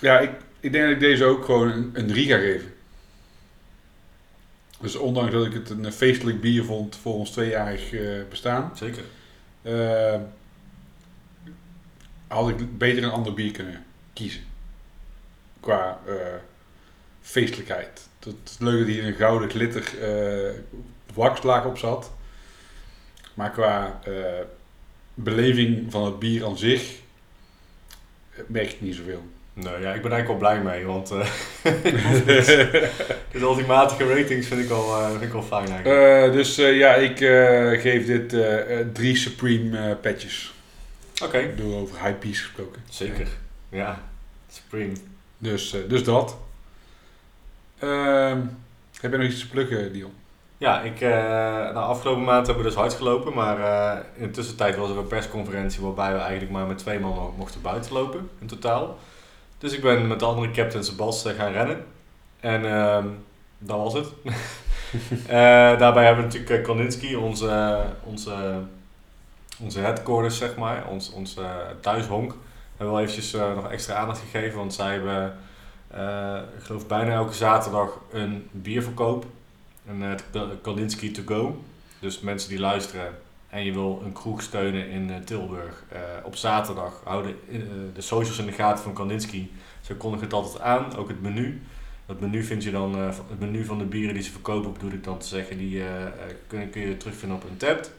[0.00, 0.30] ja, ik,
[0.60, 2.72] ik denk dat ik deze ook gewoon een, een 3 ga geven.
[4.80, 9.02] Dus ondanks dat ik het een feestelijk bier vond voor ons tweejarig eh, bestaan, Zeker.
[9.62, 10.20] eh,
[12.26, 14.42] had ik beter een ander bier kunnen kiezen.
[15.60, 16.00] Qua
[17.20, 18.08] feestelijkheid.
[18.18, 19.92] Het is leuk dat hier een gouden glitter
[21.14, 22.10] wakslaag op zat.
[23.34, 24.12] Maar qua eh,
[25.14, 26.82] beleving van het bier aan zich
[28.34, 29.22] eh, merk ik niet zoveel.
[29.54, 31.26] Nou ja, ik ben eigenlijk wel blij mee, want eh
[33.32, 36.26] de ultimatige ratings vind ik eh, vind ik wel fijn eigenlijk.
[36.26, 40.54] Eh, dus eh, ja, ik eh, geef dit eh, eh, drie Supreme eh, patches.
[41.22, 42.82] Oké, Ik bedoel over high piece gesproken.
[42.90, 43.28] zeker.
[43.68, 44.02] Ja,
[44.50, 44.92] Supreme.
[45.38, 46.36] Dus, eh, dus dat.
[47.78, 48.40] Ehm,
[49.00, 50.12] heb je nog iets te pluggen, Dion?
[50.62, 54.76] Ja, ik, nou, afgelopen maand hebben we dus hard gelopen, maar eh, in de tussentijd
[54.76, 58.46] was er een persconferentie waarbij we eigenlijk maar met twee man mo- mochten buitenlopen in
[58.46, 58.98] totaal.
[59.58, 61.84] Dus ik ben met de andere captain Sebas eh, gaan rennen.
[62.40, 63.06] En ehm,
[63.58, 64.08] dat was het.
[65.80, 68.34] Daarbij hebben we natuurlijk Koninski, onze, onze,
[69.60, 71.36] onze headquarters, zeg maar, ons, ons
[71.80, 72.30] thuishonk.
[72.76, 75.36] Hebben we wel eventjes nog extra aandacht gegeven, want zij hebben,
[76.56, 79.24] ik geloof bijna elke zaterdag een bierverkoop.
[79.86, 81.62] Een uh, Kolinski to go.
[82.00, 83.14] Dus mensen die luisteren
[83.48, 85.84] en je wil een kroeg steunen in eh, Tilburg.
[85.88, 87.58] eh, op zaterdag houden eh,
[87.94, 89.52] de socials in de gaten van Kolinski.
[89.80, 91.60] Ze kondigen het altijd aan, ook het menu.
[92.06, 94.90] Dat menu vind je dan, eh, het menu van de bieren die ze verkopen, bedoel
[94.92, 96.10] ik dan te zeggen, die eh, eh,
[96.46, 97.92] kun, kun je terugvinden op Untappd.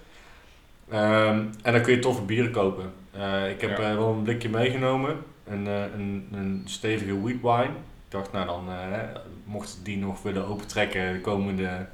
[0.90, 2.92] Ehm en dan kun je toffe bieren kopen.
[3.12, 3.90] Eh, ik heb Ja.
[3.90, 5.18] eh, wel een blikje meegenomen,
[5.48, 7.74] een, eh, een, een stevige wheat wine.
[8.14, 9.00] Dacht, nou dan, eh,
[9.44, 11.86] mocht die nog willen opentrekken de komende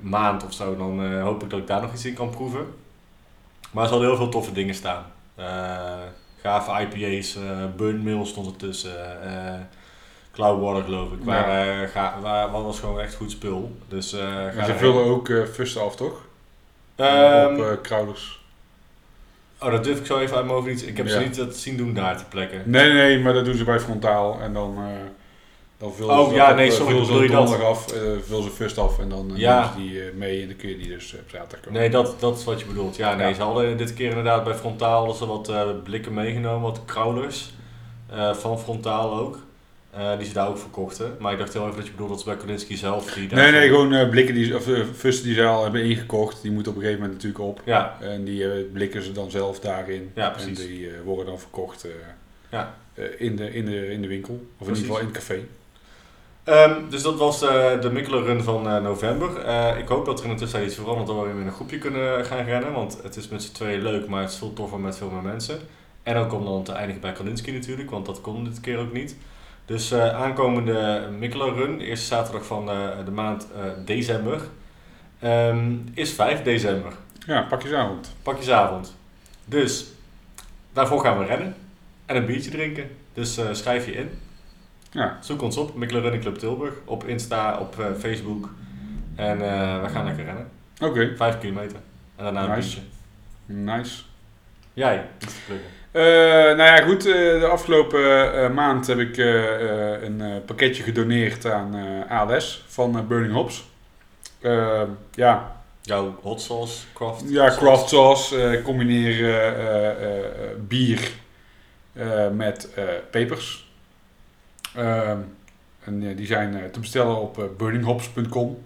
[0.00, 2.66] maand of zo, dan eh, hoop ik dat ik daar nog iets in kan proeven.
[3.70, 5.04] Maar er hadden heel veel toffe dingen staan.
[5.34, 5.98] Eh
[6.42, 7.38] gave IPA's,
[7.76, 8.96] Burn Mill stond ertussen,
[10.32, 11.18] Cloudwater geloof ik.
[11.24, 11.86] Ja.
[11.86, 13.76] Ga, waar, wat was gewoon echt goed spul.
[13.88, 16.26] Dus, ga Maar ze vullen ook eh fusten af, toch?
[16.96, 18.44] Ehm, op Crowders.
[19.60, 20.86] oh, dat durf ik zo even uit mijn hoofd niet.
[20.86, 21.20] Ik heb ze Ja.
[21.26, 22.62] niet dat zien doen daar te plekken.
[22.64, 24.40] Nee, nee, maar dat doen ze bij Frontaal.
[24.40, 24.78] En dan,
[25.84, 26.84] dan vullen Oh, ze ja, dat nee, eh, ze
[27.30, 29.72] donderdag af, eh vullen ze fust af en dan eh, Ja.
[29.76, 31.72] die mee en dan kun je die dus op zaterdag kopen.
[31.72, 32.96] Nee, dat, dat is wat je bedoelt.
[32.96, 33.34] Ja, nee, Ja.
[33.34, 37.52] ze hadden dit keer inderdaad bij Frontaal hadden ze wat blikken meegenomen, wat crawlers
[38.10, 39.38] eh, van Frontaal ook.
[40.18, 41.16] die ze daar ook verkochten.
[41.18, 43.50] Maar ik dacht heel even dat je bedoelt dat ze bij Kolinski zelf die Nee,
[43.52, 46.42] nee, gewoon eh, blikken die, of fusten die ze al hebben ingekocht.
[46.42, 47.60] Die moeten op een gegeven moment natuurlijk op.
[47.64, 50.10] Ja, En die blikken ze dan zelf daarin.
[50.14, 50.58] Ja, en precies.
[50.66, 51.86] die eh, worden dan verkocht
[52.50, 52.74] Ja.
[53.18, 54.46] in, de, in, de, in de winkel.
[54.58, 55.40] Of in ieder geval in het café.
[56.44, 59.38] Ehm, dus dat was eh, de Mikkeler Run van eh, november.
[59.38, 61.52] Eh, ik hoop dat er in de tussentijd iets verandert dat we weer in een
[61.52, 62.72] groepje kunnen gaan rennen.
[62.72, 65.22] Want het is met z'n tweeën leuk, maar het is veel toffer met veel meer
[65.22, 65.58] mensen.
[66.02, 68.92] En ook om dan te eindigen bij Kalinski natuurlijk, want dat kon dit keer ook
[68.92, 69.16] niet.
[69.66, 72.66] Dus aankomende Mikkeler Run, de eerste zaterdag van
[73.04, 73.46] de maand
[73.84, 74.40] december,
[75.18, 76.92] ehm, is 5 december.
[77.26, 78.14] Ja, pakjesavond.
[78.22, 78.96] Pakjesavond.
[79.44, 79.86] Dus
[80.72, 81.54] daarvoor gaan we rennen
[82.06, 82.90] en een biertje drinken.
[83.12, 84.10] Dus schrijf je in.
[84.94, 86.72] Ja, Zoek ons op, Running Club Tilburg.
[86.84, 88.48] Op Insta, op eh, Facebook.
[89.16, 90.48] En eh, we gaan lekker rennen.
[90.80, 91.12] oké.
[91.16, 91.76] Vijf kilometer.
[92.16, 92.80] En daarna een Nice.
[92.80, 92.80] biertje.
[93.46, 94.02] Nice.
[94.72, 95.60] Jij, iets te.
[95.90, 96.02] Eh,
[96.56, 97.02] nou ja, goed.
[97.02, 99.16] de afgelopen maand heb ik
[100.02, 101.74] een pakketje gedoneerd aan
[102.08, 103.64] ALS van Burning Hops.
[105.14, 108.50] Ja, Jouw hot sauce, craft ja, craft sauce.
[108.50, 109.42] eh combineer
[110.58, 111.10] bier
[112.32, 112.68] met
[113.10, 113.72] pepers.
[114.74, 115.18] Ehm,
[115.84, 118.64] en eh, die zijn eh, te bestellen op eh, burninghops.com.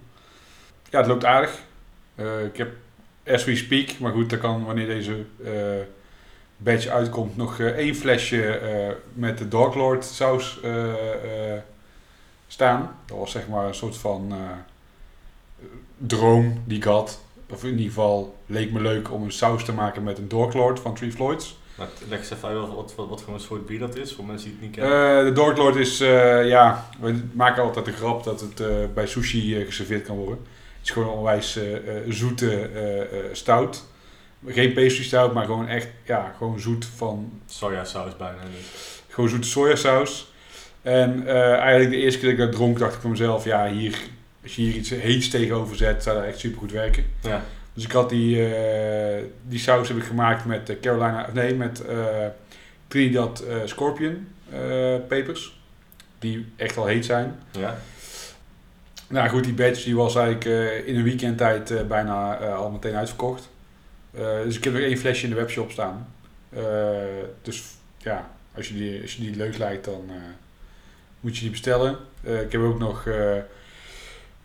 [0.90, 1.66] Ja, het loopt aardig.
[2.44, 2.72] Ik heb
[3.26, 5.24] as we speak, maar goed, dat kan wanneer deze
[6.56, 8.61] badge uitkomt nog één flesje
[9.12, 10.61] met de Dark Lord saus
[12.46, 12.96] staan.
[13.06, 14.32] Dat was zeg maar een soort van
[15.96, 17.20] droom die ik had.
[17.50, 20.54] Of in ieder geval leek me leuk om een saus te maken met een Dark
[20.54, 21.59] Lord van Three Floyds.
[21.79, 24.24] Nou, leg eens even uit wat, wat, wat, voor een soort bier dat is, voor
[24.24, 25.18] mensen die het niet kennen.
[25.18, 28.66] Eh, de Dark Lord is, eh, ja, we maken altijd de grap dat het eh,
[28.95, 30.39] bij sushi geserveerd kan worden.
[30.79, 31.59] Het is gewoon een onwijs
[32.09, 32.70] zoete
[33.33, 33.85] stout.
[34.47, 38.39] Geen pastry stout, maar gewoon echt, ja, gewoon zoet van, Sojasaus bijna.
[38.57, 39.03] Dus.
[39.09, 40.33] gewoon zoete sojasaus.
[40.83, 43.99] En eigenlijk de eerste keer dat ik dat dronk, dacht ik van mezelf, ja, hier,
[44.43, 47.05] als je hier iets heets tegenover zet, zou dat echt super goed werken.
[47.22, 47.45] Ja.
[47.79, 51.85] Dus ik had die, eh, die saus heb ik gemaakt met eh, Carolina, nee, met
[51.85, 52.26] eh,
[52.89, 54.29] Trinidad Scorpion
[55.09, 55.61] pepers.
[56.18, 57.39] Die echt al heet zijn.
[57.51, 57.79] ja.
[59.09, 60.45] Nou goed, die batch die was eigenlijk
[60.87, 63.49] in een weekendtijd eh, bijna al meteen uitverkocht.
[64.45, 66.09] Dus ik heb nog één flesje in de webshop staan.
[67.43, 67.64] Dus
[67.99, 70.11] ja, als je, die, als je die leuk lijkt, dan
[71.20, 71.97] moet je die bestellen.
[72.22, 73.05] Ik heb ook nog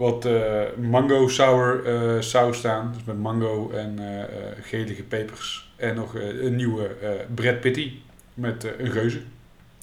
[0.04, 2.93] wat eh, mango sour eh, saus staan.
[2.93, 5.74] Dus met mango en eh, gelige pepers.
[5.76, 6.95] En nog een nieuwe
[7.36, 7.91] Brad Pitty
[8.34, 9.22] met een geuze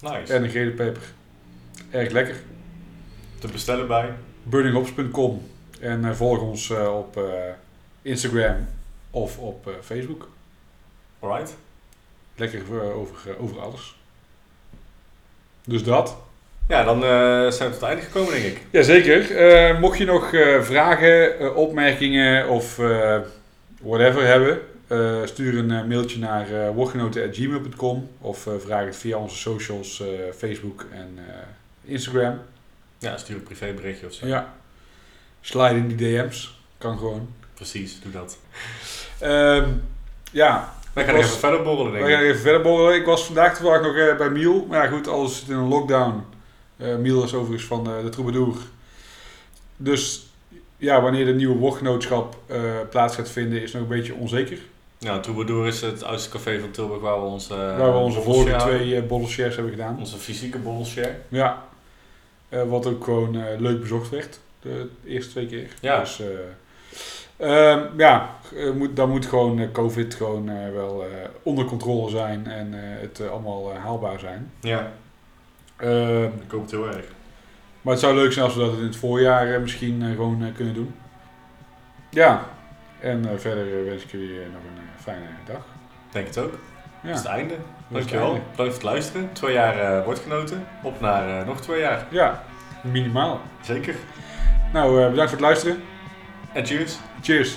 [0.01, 0.35] Nice.
[0.35, 1.03] en een gele peper.
[1.91, 2.37] Erg lekker
[3.39, 4.13] Te bestellen bij.
[4.43, 5.43] burninghops.com
[5.81, 7.21] en volg ons op
[8.03, 8.67] Instagram
[9.11, 10.29] of op Facebook.
[11.19, 11.57] Alright.
[12.37, 13.97] Lekker over, over alles.
[15.65, 16.17] Dus dat.
[16.71, 17.11] Ja, dan eh,
[17.51, 18.61] zijn we tot het einde gekomen, denk ik.
[18.71, 19.37] Jazeker.
[19.37, 22.77] Eh mocht je nog eh, vragen, opmerkingen of
[23.83, 24.59] whatever hebben,
[25.29, 30.03] stuur een mailtje naar uh, woordgenoten.gmail.com of vraag het via onze socials,
[30.37, 31.19] Facebook en
[31.85, 32.39] Instagram.
[32.99, 34.27] Ja, stuur een privéberichtje of zo.
[34.27, 34.53] Ja.
[35.41, 36.61] Slide in die DM's.
[36.79, 37.29] Kan gewoon.
[37.55, 38.39] Precies, doe dat.
[39.19, 39.69] Ehm,
[40.33, 42.29] ja, Wij gaan Ik was- even verder borrelen, denk We gaan ik.
[42.29, 42.95] even verder borrelen.
[43.01, 44.67] Ik was vandaag toevallig nog bij Miel.
[44.69, 46.25] Maar ja, goed, alles zit in een lockdown.
[46.81, 48.57] Eh Miel is overigens van eh, de Troubadour.
[49.77, 50.27] Dus
[50.77, 52.61] ja, wanneer de nieuwe woordgenootschap eh,
[52.91, 54.59] plaats gaat vinden, is nog een beetje onzeker.
[54.99, 57.57] Ja, Troubadour is het oudste café van Tilburg waar we onze...
[57.57, 59.99] waar we onze vorige twee eh bottle shares hebben gedaan.
[59.99, 61.17] Onze fysieke borrel share.
[61.29, 61.65] Ja.
[62.49, 64.41] Wat ook gewoon leuk bezocht werd.
[64.63, 65.69] De eerste twee keer.
[65.81, 66.01] Ja.
[66.01, 68.37] Dus, eh, ehm, ja,
[68.75, 71.05] moet, dan moet gewoon COVID gewoon wel
[71.43, 74.53] onder controle zijn en het allemaal haalbaar zijn.
[74.61, 74.93] Ja,
[75.81, 77.05] Ehm, ik hoop het heel erg.
[77.83, 80.45] maar het zou leuk zijn als we dat in het voorjaar eh, misschien eh, gewoon
[80.45, 80.95] eh, kunnen doen.
[82.11, 82.45] Ja,
[83.01, 85.65] en verder wens ik jullie nog een fijne dag.
[86.13, 86.53] Denk het ook.
[87.03, 87.55] Ja, Dat is het einde.
[87.89, 88.33] Dankjewel.
[88.33, 89.33] Bedankt voor het luisteren.
[89.33, 90.67] Twee jaar woordgenoten.
[90.83, 92.07] Op naar nog twee jaar.
[92.11, 92.43] Ja,
[92.83, 93.41] minimaal.
[93.61, 93.95] Zeker.
[94.73, 95.83] Nou, bedankt voor het luisteren.
[96.53, 96.99] En cheers.
[97.23, 97.57] Cheers.